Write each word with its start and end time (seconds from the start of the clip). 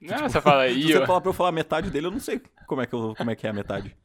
Não, 0.00 0.16
tipo, 0.16 0.28
você 0.28 0.40
fala, 0.40 0.68
Se 0.70 0.78
e 0.78 0.92
você 0.92 1.06
falar 1.06 1.20
pra 1.20 1.30
eu 1.30 1.34
falar 1.34 1.52
metade 1.52 1.90
dele, 1.90 2.06
eu 2.06 2.10
não 2.10 2.20
sei 2.20 2.40
como 2.66 2.82
é 2.82 2.86
que, 2.86 2.94
eu, 2.94 3.14
como 3.16 3.30
é, 3.30 3.34
que 3.34 3.46
é 3.46 3.50
a 3.50 3.52
metade. 3.52 3.96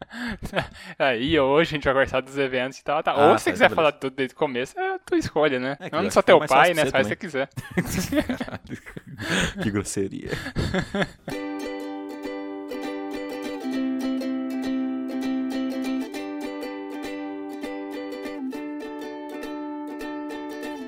Aí 0.98 1.40
hoje 1.40 1.70
a 1.70 1.74
gente 1.76 1.84
vai 1.84 1.94
conversar 1.94 2.22
dos 2.22 2.38
eventos 2.38 2.80
e 2.80 2.84
tal. 2.84 3.04
Tá. 3.04 3.12
Ah, 3.12 3.28
Ou 3.28 3.32
tá, 3.34 3.38
se 3.38 3.44
você 3.44 3.52
quiser 3.52 3.66
então 3.66 3.76
falar 3.76 3.92
tudo 3.92 4.16
desde 4.16 4.34
o 4.34 4.38
começo, 4.38 4.80
é 4.80 4.96
a 4.96 5.00
tua 5.00 5.18
escolha, 5.18 5.60
né? 5.60 5.78
É, 5.80 5.90
não 5.92 6.10
só 6.10 6.22
é 6.22 6.24
teu 6.24 6.40
pai, 6.40 6.74
né? 6.74 6.86
você 6.86 6.92
se 6.92 7.04
você 7.04 7.16
quiser. 7.16 7.50
Que 9.62 9.70
grosseria. 9.70 10.32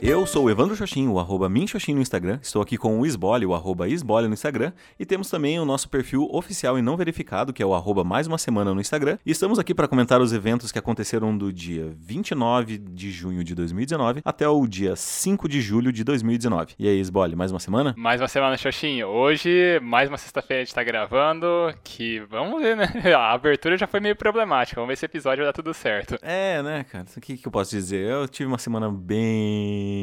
Eu 0.08 0.24
sou 0.28 0.46
o 0.46 0.50
Evandro 0.52 0.76
Xoxin, 0.76 1.08
o 1.08 1.20
arroba 1.20 1.50
Minxoxin 1.50 1.96
no 1.96 2.00
Instagram. 2.00 2.38
Estou 2.40 2.62
aqui 2.62 2.78
com 2.78 3.00
o 3.00 3.08
Isbole, 3.08 3.44
o 3.44 3.56
arroba 3.56 3.88
Isbole 3.88 4.28
no 4.28 4.36
Instagram. 4.36 4.72
E 5.00 5.06
temos 5.06 5.32
também 5.32 5.60
o 5.60 5.66
nosso 5.66 5.90
perfil 5.90 6.30
oficial 6.32 6.78
e 6.78 6.82
não 6.84 6.96
verificado, 6.96 7.52
que 7.52 7.64
é 7.64 7.66
o 7.66 7.74
arroba 7.74 8.04
mais 8.04 8.28
uma 8.28 8.38
semana 8.38 8.72
no 8.72 8.80
Instagram. 8.80 9.18
E 9.26 9.32
estamos 9.32 9.58
aqui 9.58 9.74
para 9.74 9.88
comentar 9.88 10.22
os 10.22 10.32
eventos 10.32 10.72
que 10.72 10.78
aconteceram 10.78 11.36
do 11.36 11.52
dia 11.52 11.92
29 11.98 12.78
de 12.78 13.10
junho 13.10 13.44
de 13.44 13.56
2019 13.56 14.22
até 14.24 14.48
o 14.48 14.68
dia 14.68 14.96
5 14.96 15.50
de 15.50 15.60
julho 15.60 15.92
de 15.92 16.04
2019. 16.04 16.76
E 16.78 16.88
aí, 16.88 17.00
Isbole, 17.00 17.36
mais 17.36 17.50
uma 17.50 17.60
semana? 17.60 17.96
Mais 17.98 18.22
uma 18.22 18.28
semana, 18.28 18.56
Xoxinho. 18.58 19.08
Hoje, 19.08 19.80
mais 19.82 20.08
uma 20.08 20.20
sexta-feira 20.20 20.62
a 20.62 20.66
gente 20.66 20.76
tá 20.76 20.84
gravando, 20.84 21.48
que 21.84 22.20
vamos 22.30 22.62
ver, 22.62 22.78
né? 22.78 22.86
A 23.18 23.34
abertura 23.34 23.76
já 23.76 23.88
foi 23.88 24.00
meio 24.00 24.16
problemática. 24.16 24.80
Vamos 24.80 24.90
ver 24.90 24.98
se 24.98 25.06
esse 25.08 25.18
episódio 25.18 25.44
vai 25.44 25.48
dar 25.48 25.54
tudo 25.54 25.74
certo. 25.74 26.16
É, 26.22 26.62
né, 26.62 26.86
cara? 26.92 27.06
O 27.18 27.20
que, 27.20 27.38
que 27.38 27.48
eu 27.48 27.52
posso 27.52 27.72
dizer? 27.72 28.08
Eu 28.08 28.28
tive 28.28 28.46
uma 28.46 28.60
semana 28.60 28.92
bem 28.92 29.95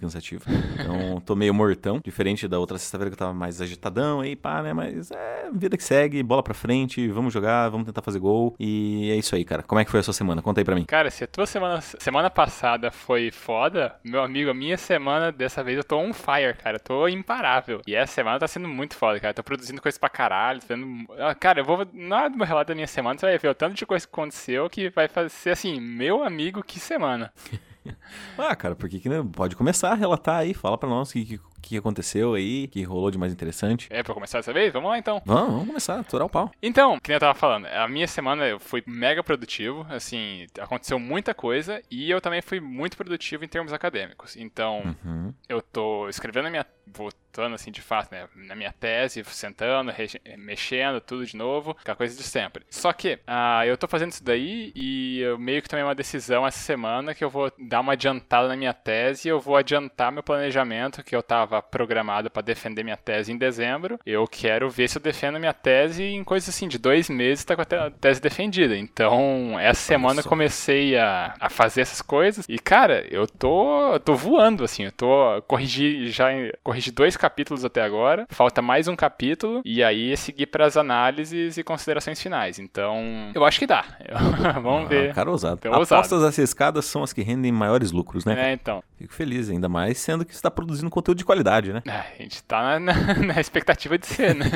cansativa. 0.00 0.44
Então, 0.74 1.20
tô 1.24 1.34
meio 1.34 1.54
mortão. 1.54 2.00
Diferente 2.04 2.46
da 2.48 2.58
outra 2.58 2.78
sexta-feira 2.78 3.10
que 3.10 3.14
eu 3.14 3.18
tava 3.18 3.32
mais 3.32 3.60
agitadão 3.60 4.20
aí, 4.20 4.36
pá, 4.36 4.62
né? 4.62 4.72
Mas 4.72 5.10
é 5.10 5.50
vida 5.52 5.76
que 5.76 5.84
segue, 5.84 6.22
bola 6.22 6.42
pra 6.42 6.54
frente, 6.54 7.08
vamos 7.08 7.32
jogar, 7.32 7.68
vamos 7.68 7.86
tentar 7.86 8.02
fazer 8.02 8.18
gol. 8.18 8.54
E 8.58 9.10
é 9.10 9.16
isso 9.16 9.34
aí, 9.34 9.44
cara. 9.44 9.62
Como 9.62 9.80
é 9.80 9.84
que 9.84 9.90
foi 9.90 10.00
a 10.00 10.02
sua 10.02 10.14
semana? 10.14 10.42
Conta 10.42 10.60
aí 10.60 10.64
pra 10.64 10.74
mim. 10.74 10.84
Cara, 10.84 11.10
se 11.10 11.24
a 11.24 11.26
tua 11.26 11.46
semana, 11.46 11.80
semana 11.80 12.30
passada 12.30 12.90
foi 12.90 13.30
foda, 13.30 13.94
meu 14.04 14.22
amigo, 14.22 14.50
a 14.50 14.54
minha 14.54 14.76
semana 14.76 15.32
dessa 15.32 15.62
vez 15.62 15.78
eu 15.78 15.84
tô 15.84 15.98
on 15.98 16.12
fire, 16.12 16.54
cara. 16.62 16.76
Eu 16.76 16.80
tô 16.80 17.08
imparável. 17.08 17.80
E 17.86 17.94
essa 17.94 18.14
semana 18.14 18.38
tá 18.38 18.48
sendo 18.48 18.68
muito 18.68 18.94
foda, 18.96 19.18
cara. 19.20 19.30
Eu 19.30 19.34
tô 19.34 19.42
produzindo 19.42 19.80
coisa 19.80 19.98
pra 19.98 20.08
caralho. 20.08 20.60
Tô 20.60 20.66
vendo... 20.68 21.06
Ah, 21.18 21.34
Cara, 21.46 21.60
eu 21.60 21.64
vou. 21.64 21.86
Na 21.92 22.16
hora 22.22 22.30
do 22.30 22.36
meu 22.36 22.46
relato 22.46 22.68
da 22.68 22.74
minha 22.74 22.86
semana, 22.86 23.18
você 23.18 23.26
vai 23.26 23.38
ver 23.38 23.48
o 23.48 23.54
tanto 23.54 23.74
de 23.74 23.86
coisa 23.86 24.06
que 24.06 24.12
aconteceu 24.12 24.68
que 24.68 24.90
vai 24.90 25.08
ser 25.28 25.50
assim, 25.50 25.80
meu 25.80 26.24
amigo, 26.24 26.62
que 26.62 26.80
semana. 26.80 27.32
Ah, 28.38 28.54
cara, 28.54 28.74
por 28.74 28.88
que 28.88 29.00
que 29.00 29.08
não? 29.08 29.26
Pode 29.26 29.56
começar 29.56 29.90
a 29.90 29.94
relatar 29.94 30.36
aí, 30.36 30.54
fala 30.54 30.76
pra 30.78 30.88
nós 30.88 31.10
o 31.10 31.12
que, 31.12 31.24
que, 31.24 31.40
que 31.66 31.76
aconteceu 31.76 32.34
aí, 32.34 32.68
que 32.68 32.82
rolou 32.82 33.10
de 33.10 33.18
mais 33.18 33.32
interessante. 33.32 33.86
É 33.90 34.02
pra 34.02 34.14
começar 34.14 34.38
dessa 34.38 34.52
vez? 34.52 34.72
Vamos 34.72 34.90
lá 34.90 34.98
então. 34.98 35.20
Vamos, 35.24 35.50
vamos 35.52 35.66
começar, 35.66 36.02
torar 36.04 36.26
o 36.26 36.30
pau. 36.30 36.50
Então, 36.62 36.98
que 37.00 37.08
nem 37.10 37.16
eu 37.16 37.20
tava 37.20 37.34
falando, 37.34 37.66
a 37.66 37.88
minha 37.88 38.06
semana 38.06 38.46
eu 38.46 38.58
fui 38.60 38.82
mega 38.86 39.22
produtivo, 39.22 39.86
assim, 39.90 40.46
aconteceu 40.60 40.98
muita 40.98 41.34
coisa 41.34 41.82
e 41.90 42.10
eu 42.10 42.20
também 42.20 42.40
fui 42.42 42.60
muito 42.60 42.96
produtivo 42.96 43.44
em 43.44 43.48
termos 43.48 43.72
acadêmicos. 43.72 44.36
Então, 44.36 44.94
Uhum. 45.04 45.32
eu 45.48 45.60
tô 45.60 46.08
escrevendo 46.08 46.46
a 46.46 46.50
minha. 46.50 46.66
voltando 46.88 47.54
assim 47.56 47.72
de 47.72 47.82
fato, 47.82 48.12
né? 48.12 48.28
Na 48.36 48.54
minha 48.54 48.70
tese, 48.72 49.22
sentando, 49.24 49.92
mexendo, 50.38 51.00
tudo 51.00 51.26
de 51.26 51.36
novo, 51.36 51.76
aquela 51.80 51.96
coisa 51.96 52.16
de 52.16 52.22
sempre. 52.22 52.64
Só 52.70 52.92
que 52.92 53.18
ah, 53.26 53.66
eu 53.66 53.76
tô 53.76 53.88
fazendo 53.88 54.12
isso 54.12 54.22
daí 54.24 54.72
e 54.74 55.18
eu 55.20 55.36
meio 55.36 55.60
que 55.60 55.68
tomei 55.68 55.84
uma 55.84 55.94
decisão 55.96 56.46
essa 56.46 56.58
semana 56.60 57.12
que 57.14 57.24
eu 57.24 57.28
vou 57.28 57.52
dar 57.58 57.80
uma 57.80 57.92
adiantada 57.94 58.48
na 58.48 58.56
minha 58.56 58.72
tese 58.72 59.26
e 59.26 59.30
eu 59.30 59.40
vou 59.40 59.56
adiantar 59.56 60.12
meu 60.12 60.22
planejamento 60.22 61.02
que 61.02 61.14
eu 61.14 61.22
tava 61.22 61.55
programado 61.62 62.30
pra 62.30 62.42
defender 62.42 62.82
minha 62.82 62.96
tese 62.96 63.32
em 63.32 63.38
dezembro. 63.38 63.98
Eu 64.06 64.26
quero 64.26 64.68
ver 64.70 64.88
se 64.88 64.98
eu 64.98 65.02
defendo 65.02 65.38
minha 65.38 65.52
tese 65.52 66.02
em 66.02 66.24
coisa 66.24 66.50
assim, 66.50 66.68
de 66.68 66.78
dois 66.78 67.08
meses 67.08 67.44
tá 67.44 67.54
com 67.56 67.62
a 67.62 67.64
te- 67.64 67.74
a 67.74 67.90
tese 67.90 68.20
defendida. 68.20 68.76
Então, 68.76 69.58
essa 69.60 69.80
semana 69.80 70.20
eu 70.20 70.24
comecei 70.24 70.96
a, 70.96 71.34
a 71.40 71.48
fazer 71.50 71.82
essas 71.82 72.00
coisas 72.02 72.44
e, 72.48 72.58
cara, 72.58 73.04
eu 73.10 73.26
tô, 73.26 73.92
eu 73.94 74.00
tô 74.00 74.14
voando, 74.14 74.64
assim, 74.64 74.84
eu 74.84 74.92
tô 74.92 75.42
corrigi 75.46 76.08
já 76.10 76.26
corrigi 76.62 76.90
dois 76.90 77.16
capítulos 77.16 77.64
até 77.64 77.82
agora, 77.82 78.26
falta 78.30 78.60
mais 78.62 78.88
um 78.88 78.96
capítulo 78.96 79.60
e 79.64 79.82
aí 79.82 80.16
seguir 80.16 80.46
para 80.46 80.66
as 80.66 80.76
análises 80.76 81.56
e 81.58 81.62
considerações 81.62 82.20
finais. 82.20 82.58
Então, 82.58 83.30
eu 83.34 83.44
acho 83.44 83.58
que 83.58 83.66
dá. 83.66 83.84
Vamos 84.62 84.86
Ah, 84.86 84.88
ver. 84.88 85.14
cara 85.14 85.30
ousado. 85.30 85.60
Ousado. 85.68 85.94
Apostas 86.00 86.22
arriscadas 86.22 86.84
são 86.84 87.02
as 87.02 87.12
que 87.12 87.22
rendem 87.22 87.52
maiores 87.52 87.92
lucros, 87.92 88.24
né? 88.24 88.50
É, 88.50 88.52
então. 88.52 88.82
Fico 88.98 89.12
feliz, 89.12 89.50
ainda 89.50 89.68
mais 89.68 89.98
sendo 89.98 90.24
que 90.24 90.32
você 90.32 90.38
está 90.38 90.50
produzindo 90.50 90.90
conteúdo 90.90 91.18
de 91.18 91.24
qualidade, 91.24 91.35
né? 91.72 91.82
Ah, 91.88 92.04
A 92.18 92.22
gente 92.22 92.42
tá 92.44 92.78
na, 92.78 92.80
na- 92.80 93.14
na 93.34 93.40
expectativa 93.40 93.96
de 93.98 94.06
ser, 94.06 94.34
né? 94.34 94.46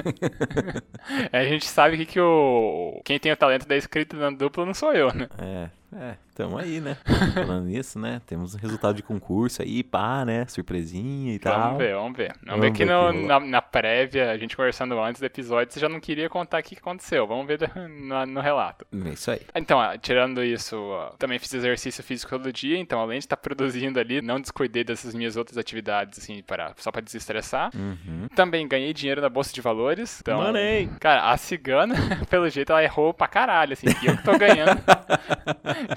a 1.32 1.44
gente 1.44 1.66
sabe 1.66 1.96
que, 1.96 2.06
que 2.06 2.20
o 2.20 3.00
quem 3.04 3.18
tem 3.18 3.32
o 3.32 3.36
talento 3.36 3.66
da 3.66 3.76
escrita 3.76 4.16
na 4.16 4.30
dupla 4.30 4.64
não 4.66 4.74
sou 4.74 4.92
eu, 4.92 5.12
né? 5.14 5.28
É, 5.38 5.68
é, 5.97 6.15
tamo 6.34 6.56
aí, 6.59 6.81
né? 6.81 6.97
Falando 7.34 7.67
nisso, 7.69 7.99
né? 7.99 8.21
Temos 8.27 8.55
um 8.55 8.59
resultado 8.59 8.95
de 8.97 9.03
concurso 9.03 9.62
aí, 9.62 9.83
pá, 9.83 10.25
né? 10.25 10.47
Surpresinha 10.49 11.34
e 11.34 11.39
tal. 11.39 11.61
Vamos 11.61 11.78
ver, 11.78 11.95
vamos 11.95 12.17
ver. 12.17 12.28
Vamos, 12.28 12.47
Vamos 12.47 12.61
ver 12.61 12.73
que 12.73 12.84
ver 12.84 12.93
no- 12.93 13.12
que 13.12 13.27
na, 13.27 13.41
na 13.41 13.62
prévia, 13.62 14.31
a 14.31 14.37
gente 14.39 14.56
conversando 14.56 14.99
antes 15.01 15.21
do 15.21 15.27
episódio, 15.27 15.73
você 15.73 15.81
já 15.81 15.89
não 15.89 16.01
queria 16.01 16.28
contar 16.28 16.61
o 16.61 16.62
que 16.62 16.77
aconteceu. 16.78 17.27
Vamos 17.27 17.47
ver 17.47 17.59
no, 17.89 18.27
no 18.27 18.41
relato. 18.41 18.87
É 19.05 19.09
isso 19.11 19.31
aí. 19.31 19.41
Então, 19.55 19.78
ó, 19.78 19.97
tirando 19.97 20.43
isso, 20.45 20.77
ó, 20.77 21.11
também 21.19 21.39
fiz 21.39 21.53
exercício 21.55 22.03
físico 22.05 22.31
todo 22.31 22.53
dia, 22.53 22.78
então 22.78 23.01
além 23.01 23.19
de 23.19 23.25
estar 23.25 23.37
produzindo 23.37 23.99
ali, 23.99 24.22
não 24.22 24.41
descuidei 24.41 24.84
dessas 24.84 25.15
minhas 25.15 25.37
outras 25.37 25.59
atividades, 25.59 26.19
assim, 26.19 26.43
para, 26.43 26.72
só 26.77 26.91
para 26.93 27.01
desestressar. 27.03 27.71
Uhum. 27.75 28.28
Também 28.34 28.67
ganhei 28.69 28.93
dinheiro 28.93 29.21
na 29.21 29.28
Bolsa 29.28 29.53
de 29.53 29.61
Valores. 29.61 30.21
Então, 30.21 30.41
Money! 30.43 30.89
Cara, 31.01 31.31
a 31.31 31.37
cigana, 31.37 31.95
pelo 32.31 32.49
jeito, 32.49 32.71
ela 32.71 32.83
errou 32.83 33.12
pra 33.12 33.27
caralho, 33.27 33.72
assim, 33.72 33.87
e 34.03 34.07
eu 34.07 34.17
que 34.17 34.22
tô 34.25 34.39
ganhando. 34.39 34.81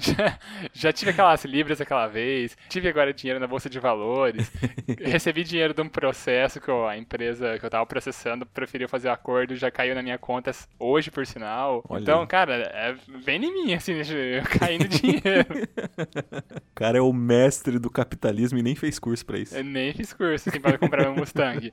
Já, 0.00 0.38
já 0.72 0.92
tive 0.92 1.10
aquelas 1.10 1.44
libras 1.44 1.80
aquela 1.80 2.06
vez, 2.06 2.56
tive 2.68 2.88
agora 2.88 3.12
dinheiro 3.12 3.40
na 3.40 3.46
Bolsa 3.46 3.68
de 3.68 3.78
Valores, 3.78 4.50
recebi 5.00 5.44
dinheiro 5.44 5.74
de 5.74 5.80
um 5.80 5.88
processo 5.88 6.60
que 6.60 6.70
ó, 6.70 6.88
a 6.88 6.96
empresa 6.96 7.58
que 7.58 7.66
eu 7.66 7.70
tava 7.70 7.86
processando 7.86 8.46
preferiu 8.46 8.88
fazer 8.88 9.08
acordo, 9.08 9.56
já 9.56 9.70
caiu 9.70 9.94
na 9.94 10.02
minha 10.02 10.18
conta 10.18 10.50
hoje, 10.78 11.10
por 11.10 11.26
sinal. 11.26 11.84
Olha 11.88 12.02
então, 12.02 12.26
cara, 12.26 12.54
é 12.54 12.94
bem 13.24 13.44
em 13.44 13.52
mim, 13.52 13.74
assim, 13.74 13.94
eu 13.94 14.42
caindo 14.58 14.88
dinheiro. 14.88 15.24
O 16.74 16.74
cara 16.74 16.98
é 16.98 17.00
o 17.00 17.12
mestre 17.12 17.78
do 17.78 17.88
capitalismo 17.88 18.58
e 18.58 18.62
nem 18.62 18.74
fez 18.74 18.98
curso 18.98 19.24
pra 19.24 19.38
isso. 19.38 19.56
Eu 19.56 19.62
nem 19.62 19.92
fiz 19.92 20.12
curso, 20.12 20.48
assim, 20.48 20.60
para 20.60 20.76
comprar 20.76 21.04
meu 21.04 21.14
Mustang. 21.14 21.70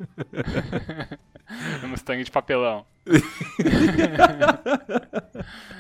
meu 1.80 1.90
Mustang 1.90 2.24
de 2.24 2.30
papelão. 2.30 2.86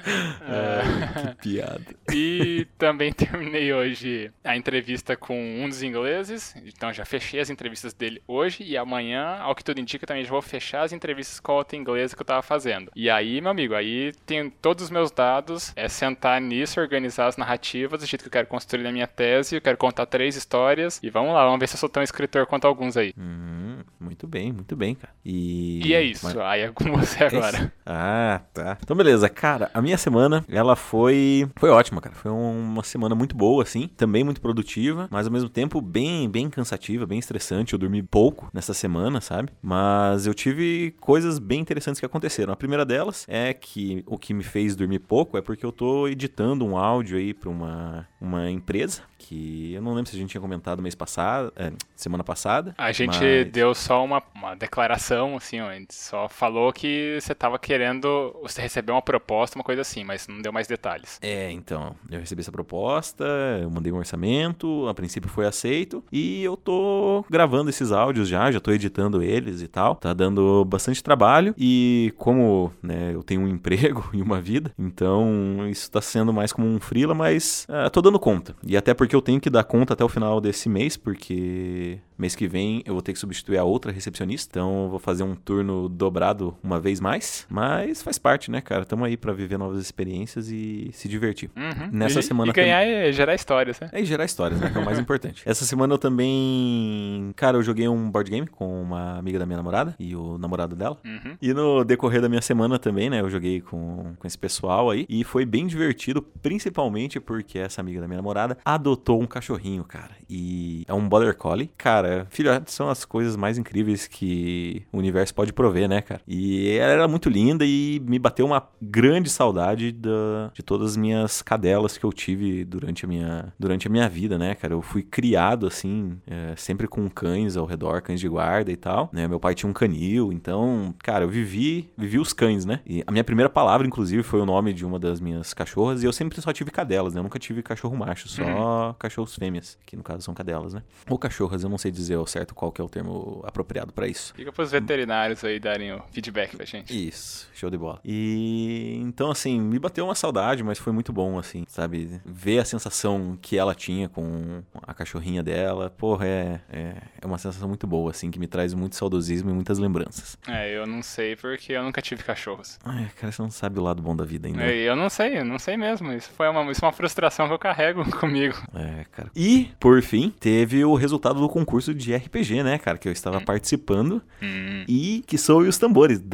Ai, 0.05 1.35
que 1.35 1.49
piada. 1.49 1.85
E 2.13 2.67
também 2.77 3.11
terminei 3.13 3.72
hoje 3.73 4.31
a 4.44 4.55
entrevista 4.57 5.16
com 5.16 5.38
um 5.63 5.67
dos 5.69 5.83
ingleses. 5.83 6.55
Então 6.66 6.91
já 6.94 7.05
fechei 7.05 7.39
as 7.39 7.49
entrevistas 7.49 7.94
dele 7.94 8.22
hoje 8.27 8.63
e 8.63 8.77
amanhã, 8.77 9.38
ao 9.39 9.55
que 9.55 9.63
tudo 9.63 9.79
indica, 9.79 10.05
também 10.07 10.23
já 10.23 10.29
vou 10.29 10.41
fechar 10.41 10.81
as 10.83 10.91
entrevistas 10.94 11.39
com 11.39 11.51
a 11.51 11.55
outra 11.55 11.77
inglesa 11.77 12.16
que 12.16 12.22
eu 12.22 12.25
tava 12.25 12.41
fazendo. 12.41 12.91
E 12.95 13.09
aí, 13.09 13.39
meu 13.41 13.51
amigo, 13.51 13.73
aí 13.75 14.13
tem 14.25 14.49
todos 14.49 14.85
os 14.85 14.89
meus 14.89 15.11
dados, 15.11 15.72
é 15.75 15.88
sentar 15.88 16.39
nisso, 16.41 16.79
organizar 16.79 17.28
as 17.28 17.38
narrativas 17.38 17.99
do 17.99 18.05
jeito 18.05 18.22
que 18.23 18.28
eu 18.28 18.31
quero 18.31 18.47
construir 18.47 18.83
na 18.83 18.91
minha 18.91 19.07
tese, 19.07 19.55
eu 19.55 19.61
quero 19.61 19.78
contar 19.78 20.05
três 20.05 20.35
histórias 20.35 20.99
e 21.03 21.09
vamos 21.09 21.33
lá, 21.33 21.43
vamos 21.45 21.59
ver 21.59 21.67
se 21.67 21.75
eu 21.75 21.79
sou 21.79 21.89
tão 21.89 22.01
escritor 22.03 22.45
quanto 22.45 22.66
alguns 22.66 22.97
aí. 22.97 23.13
Hum, 23.17 23.79
muito 23.99 24.28
bem, 24.28 24.51
muito 24.51 24.75
bem, 24.75 24.95
cara. 24.95 25.13
E, 25.23 25.85
E 25.88 25.93
é 25.93 26.01
isso, 26.01 26.25
Mas- 26.25 26.38
aí 26.38 26.61
é 26.61 26.69
com 26.73 26.91
você 26.91 27.23
É 27.23 27.28
agora. 27.28 27.57
isso. 27.57 27.72
Ah, 27.85 28.41
tá. 28.53 28.78
Então, 28.81 28.95
beleza. 28.95 29.29
Cara, 29.29 29.50
a 29.73 29.81
minha 29.81 29.97
semana, 29.97 30.44
ela 30.50 30.75
foi 30.75 31.47
foi 31.56 31.69
ótima, 31.69 32.01
cara. 32.01 32.16
Foi 32.16 32.31
uma 32.31 32.84
semana 32.84 33.16
muito 33.16 33.35
boa, 33.35 33.63
assim. 33.63 33.88
Também 33.97 34.23
muito 34.23 34.41
produtiva, 34.41 35.07
mas 35.12 35.25
ao 35.25 35.31
mesmo 35.34 35.50
tempo 35.50 35.81
bem, 35.81 36.29
bem 36.29 36.50
cansativa, 36.50 37.06
bem 37.06 37.19
estressante. 37.19 37.73
Eu 37.73 37.79
dormi 37.79 38.01
pouco 38.03 38.50
nessa 38.53 38.73
semana, 38.73 39.22
sabe? 39.22 39.51
Mas 39.61 40.25
eu 40.28 40.34
tive 40.34 40.95
coisas 41.00 41.40
bem 41.40 41.59
interessantes 41.59 42.00
que 42.00 42.06
aconteceram. 42.06 42.53
A 42.53 42.55
primeira 42.55 42.85
delas 42.85 43.25
é 43.28 43.53
que 43.53 44.03
o 44.05 44.17
que 44.17 44.34
me 44.34 44.43
fez 44.43 44.75
dormir 44.75 44.99
pouco 44.99 45.37
é 45.37 45.41
porque 45.41 45.66
eu 45.66 45.72
tô 45.72 46.08
editando 46.08 46.66
um 46.66 46.78
áudio 46.78 47.17
aí 47.17 47.34
pra 47.34 47.49
uma, 47.49 48.08
uma 48.20 48.49
empresa 48.49 49.02
que 49.17 49.73
eu 49.73 49.81
não 49.84 49.93
lembro 49.93 50.09
se 50.09 50.16
a 50.16 50.20
gente 50.20 50.31
tinha 50.31 50.41
comentado 50.41 50.81
mês 50.81 50.96
passado, 50.96 51.53
é, 51.55 51.72
semana 51.96 52.23
passada. 52.23 52.73
A 52.78 52.91
gente 52.91 53.20
mas- 53.20 53.52
deu 53.52 53.73
só 53.75 54.03
uma, 54.03 54.22
uma 54.34 54.55
declaração, 54.55 55.37
assim, 55.37 55.61
ó, 55.61 55.70
a 55.70 55.75
gente 55.75 55.93
só 55.93 56.28
falou 56.28 56.73
que 56.73 57.20
você 57.22 57.35
tava 57.35 57.59
querendo, 57.59 58.35
você 58.41 58.61
recebeu 58.61 58.96
uma 58.96 59.02
proposta, 59.02 59.31
uma 59.55 59.64
coisa 59.64 59.82
assim, 59.82 60.03
mas 60.03 60.28
não 60.28 60.41
deu 60.41 60.52
mais 60.52 60.67
detalhes. 60.67 61.20
É, 61.22 61.52
então, 61.52 61.96
eu 62.09 62.20
recebi 62.20 62.41
essa 62.41 62.52
proposta, 62.52 63.26
eu 63.61 63.70
mandei 63.70 63.91
um 63.91 63.97
orçamento, 63.97 64.88
a 64.88 64.93
princípio 64.93 65.29
foi 65.29 65.46
aceito, 65.46 66.03
e 66.11 66.43
eu 66.43 66.58
tô 66.58 67.26
gravando 67.29 67.70
esses 67.70 67.91
áudios 67.91 68.28
já, 68.28 68.52
já 68.52 68.59
tô 68.59 68.72
editando 68.72 69.22
eles 69.22 69.61
e 69.61 69.67
tal. 69.67 69.96
Tá 69.96 70.14
dando 70.14 70.66
bastante 70.66 71.03
trabalho, 71.03 71.53
e 71.58 72.14
como, 72.17 72.72
né, 72.82 73.14
eu 73.14 73.23
tenho 73.23 73.41
um 73.41 73.47
emprego 73.61 74.09
e 74.14 74.22
uma 74.22 74.41
vida, 74.41 74.72
então 74.78 75.67
isso 75.70 75.90
tá 75.90 76.02
sendo 76.02 76.34
mais 76.34 76.52
como 76.53 76.67
um 76.67 76.79
freela, 76.79 77.14
mas 77.14 77.66
ah, 77.70 77.90
tô 77.90 78.02
dando 78.02 78.20
conta. 78.20 78.55
E 78.66 78.76
até 78.76 78.94
porque 78.94 79.16
eu 79.16 79.22
tenho 79.22 79.40
que 79.40 79.49
dar 79.49 79.64
conta 79.64 79.94
até 79.94 80.03
o 80.03 80.09
final 80.09 80.41
desse 80.41 80.70
mês, 80.70 80.97
porque 80.97 81.99
Mês 82.22 82.35
que 82.35 82.47
vem 82.47 82.84
eu 82.85 82.94
vou 82.94 83.02
ter 83.02 83.14
que 83.14 83.18
substituir 83.18 83.58
a 83.58 83.64
outra 83.64 83.91
recepcionista, 83.91 84.47
então 84.52 84.84
eu 84.84 84.90
vou 84.90 85.00
fazer 85.00 85.23
um 85.23 85.34
turno 85.34 85.90
dobrado 85.90 86.56
uma 86.62 86.79
vez 86.79 87.00
mais. 87.00 87.47
Mas 87.50 88.03
faz 88.03 88.20
parte, 88.20 88.52
né, 88.52 88.62
cara? 88.62 88.85
Tamo 88.85 89.03
aí 89.03 89.18
para 89.18 89.34
viver 89.34 89.58
novas 89.58 89.82
experiências 89.82 90.52
e 90.52 90.91
se 90.94 91.09
divertir. 91.09 91.50
Uhum. 91.58 91.90
Nessa 91.91 92.20
e, 92.20 92.23
semana 92.23 92.52
E 92.52 92.53
ganhar 92.53 92.84
é 92.84 93.12
gerar 93.12 93.34
histórias, 93.34 93.79
né? 93.79 93.90
É, 93.91 94.06
gerar 94.06 94.23
histórias, 94.23 94.62
né? 94.62 94.70
Que 94.70 94.78
é 94.78 94.82
o 94.82 94.85
mais 94.85 95.00
importante. 95.00 95.41
Essa 95.47 95.66
semana 95.66 95.96
eu 95.96 95.97
também. 95.97 97.32
Cara, 97.35 97.58
eu 97.58 97.64
joguei 97.64 97.88
um 97.88 98.12
board 98.12 98.29
game 98.29 98.46
com 98.46 98.84
uma 98.84 99.18
amiga 99.18 99.40
da 99.40 99.46
minha 99.47 99.58
namorada 99.58 99.96
e 100.00 100.16
o 100.16 100.38
namorado 100.38 100.76
dela. 100.76 101.00
Uhum. 101.03 101.35
E 101.41 101.56
no 101.56 101.84
decorrer 101.84 102.22
da 102.22 102.29
minha 102.29 102.41
semana 102.44 102.78
também, 102.78 103.09
né? 103.09 103.22
Eu 103.22 103.32
joguei 103.32 103.62
com, 103.62 104.14
com 104.20 104.28
esse 104.28 104.38
pessoal 104.38 104.91
aí. 104.91 105.08
E 105.09 105.23
foi 105.23 105.44
bem 105.44 105.66
divertido, 105.66 106.22
principalmente 106.22 107.20
porque 107.20 107.58
essa 107.58 107.82
amiga 107.82 108.00
da 108.00 108.08
minha 108.08 108.18
namorada 108.18 108.59
adotou 108.64 109.20
um 109.20 109.26
cachorrinho, 109.26 109.84
cara. 109.84 110.12
E 110.29 110.84
é 110.88 110.94
um 110.94 111.09
Border 111.09 111.35
Collie. 111.35 111.72
Cara, 111.78 112.10
filhotes 112.29 112.73
são 112.73 112.90
as 112.90 113.05
coisas 113.05 113.35
mais 113.35 113.58
incríveis 113.58 114.08
que 114.08 114.84
o 114.91 114.97
universo 114.97 115.34
pode 115.34 115.53
prover, 115.53 115.87
né, 115.87 116.02
cara? 116.02 116.22
E 116.28 116.78
ela 116.78 116.91
era 116.91 117.08
muito 117.08 117.29
linda 117.29 117.66
e 117.66 118.02
me 118.05 118.19
bateu 118.19 118.46
uma 118.46 118.67
grande 118.81 119.29
saudade 119.29 119.91
da, 119.91 120.52
de 120.53 120.63
todas 120.63 120.91
as 120.91 120.97
minhas 120.97 121.41
cadelas 121.41 121.97
que 121.97 122.03
eu 122.03 122.11
tive 122.11 122.63
durante 122.66 123.05
a 123.05 123.08
minha, 123.08 123.53
durante 123.59 123.87
a 123.87 123.90
minha 123.90 124.08
vida, 124.08 124.37
né, 124.37 124.55
cara? 124.55 124.73
Eu 124.73 124.81
fui 124.81 125.03
criado 125.03 125.67
assim, 125.67 126.17
é, 126.28 126.53
sempre 126.55 126.87
com 126.87 127.09
cães 127.09 127.58
ao 127.58 127.66
redor, 127.66 128.02
cães 128.02 128.19
de 128.19 128.28
guarda 128.28 128.72
e 128.72 128.75
tal, 128.75 129.09
né? 129.11 129.28
Meu 129.28 129.40
pai 129.40 129.55
tinha 129.55 129.69
um 129.69 129.73
canil, 129.73 130.31
então, 130.31 130.93
cara, 131.03 131.25
eu 131.25 131.29
vivi, 131.29 131.90
vivi 131.97 132.19
os 132.19 132.34
cães, 132.34 132.66
né? 132.66 132.79
E 132.85 133.03
a 133.05 133.11
minha 133.11 133.23
primeira 133.23 133.49
palavra, 133.49 133.85
inclusive, 133.87 134.23
foi 134.23 134.41
o 134.41 134.46
nome 134.46 134.73
de 134.73 134.85
uma 134.85 134.99
das 134.99 135.19
minhas 135.19 135.53
cachorras 135.53 136.03
e 136.03 136.05
eu 136.05 136.13
sempre 136.13 136.41
só 136.41 136.52
tive 136.52 136.72
cadelas, 136.72 137.13
né? 137.13 137.19
Eu 137.19 137.23
nunca 137.23 137.40
tive 137.40 137.61
cachorro 137.61 137.96
macho, 137.96 138.28
só 138.28 138.93
cachorros 138.99 139.35
fêmeas, 139.35 139.78
que 139.85 139.96
no 139.96 140.03
caso 140.03 140.22
são 140.22 140.34
cadelas, 140.34 140.73
né? 140.73 140.84
Ou 141.09 141.17
cachorras, 141.17 141.63
eu 141.63 141.69
não 141.69 141.78
sei 141.78 141.91
dizer 141.91 142.00
ao 142.09 142.25
certo 142.25 142.55
qual 142.55 142.71
que 142.71 142.81
é 142.81 142.83
o 142.83 142.89
termo 142.89 143.41
apropriado 143.45 143.91
pra 143.91 144.07
isso. 144.07 144.33
Fica 144.35 144.51
pros 144.51 144.71
veterinários 144.71 145.43
aí 145.43 145.59
darem 145.59 145.93
o 145.93 146.01
feedback 146.11 146.55
pra 146.55 146.65
gente. 146.65 147.07
Isso, 147.07 147.49
show 147.53 147.69
de 147.69 147.77
bola. 147.77 147.99
E 148.05 148.97
então, 149.01 149.29
assim, 149.31 149.59
me 149.59 149.77
bateu 149.79 150.05
uma 150.05 150.15
saudade, 150.15 150.63
mas 150.63 150.77
foi 150.79 150.93
muito 150.93 151.11
bom, 151.11 151.37
assim, 151.37 151.65
sabe? 151.67 152.21
Ver 152.25 152.59
a 152.59 152.65
sensação 152.65 153.37
que 153.41 153.57
ela 153.57 153.75
tinha 153.75 154.07
com 154.09 154.61
a 154.83 154.93
cachorrinha 154.93 155.43
dela, 155.43 155.89
porra, 155.89 156.25
é, 156.25 156.61
é, 156.69 156.93
é 157.21 157.25
uma 157.25 157.37
sensação 157.37 157.67
muito 157.67 157.85
boa, 157.87 158.11
assim, 158.11 158.31
que 158.31 158.39
me 158.39 158.47
traz 158.47 158.73
muito 158.73 158.95
saudosismo 158.95 159.49
e 159.49 159.53
muitas 159.53 159.79
lembranças. 159.79 160.37
É, 160.47 160.75
eu 160.75 160.85
não 160.85 161.01
sei 161.01 161.35
porque 161.35 161.73
eu 161.73 161.83
nunca 161.83 162.01
tive 162.01 162.23
cachorros. 162.23 162.79
Ai, 162.85 163.09
cara, 163.19 163.31
você 163.31 163.41
não 163.41 163.51
sabe 163.51 163.79
o 163.79 163.83
lado 163.83 164.01
bom 164.01 164.15
da 164.15 164.23
vida 164.23 164.47
ainda. 164.47 164.63
É, 164.63 164.75
Eu 164.87 164.95
não 164.95 165.09
sei, 165.09 165.39
eu 165.39 165.45
não 165.45 165.57
sei 165.59 165.77
mesmo. 165.77 166.11
Isso 166.13 166.29
foi 166.31 166.47
uma, 166.47 166.71
isso 166.71 166.83
é 166.83 166.87
uma 166.87 166.93
frustração 166.93 167.47
que 167.47 167.53
eu 167.53 167.59
carrego 167.59 168.03
comigo. 168.19 168.55
É, 168.73 169.05
cara. 169.11 169.31
E, 169.35 169.71
por 169.79 170.01
fim, 170.01 170.29
teve 170.39 170.83
o 170.85 170.95
resultado 170.95 171.39
do 171.39 171.49
concurso 171.49 171.80
de 171.81 172.16
RPG, 172.16 172.63
né, 172.63 172.78
cara? 172.78 172.97
Que 172.97 173.07
eu 173.07 173.11
estava 173.11 173.41
participando. 173.41 174.22
Hum. 174.41 174.83
E 174.87 175.23
que 175.25 175.37
soube 175.37 175.67
os 175.67 175.78
tambores. 175.78 176.22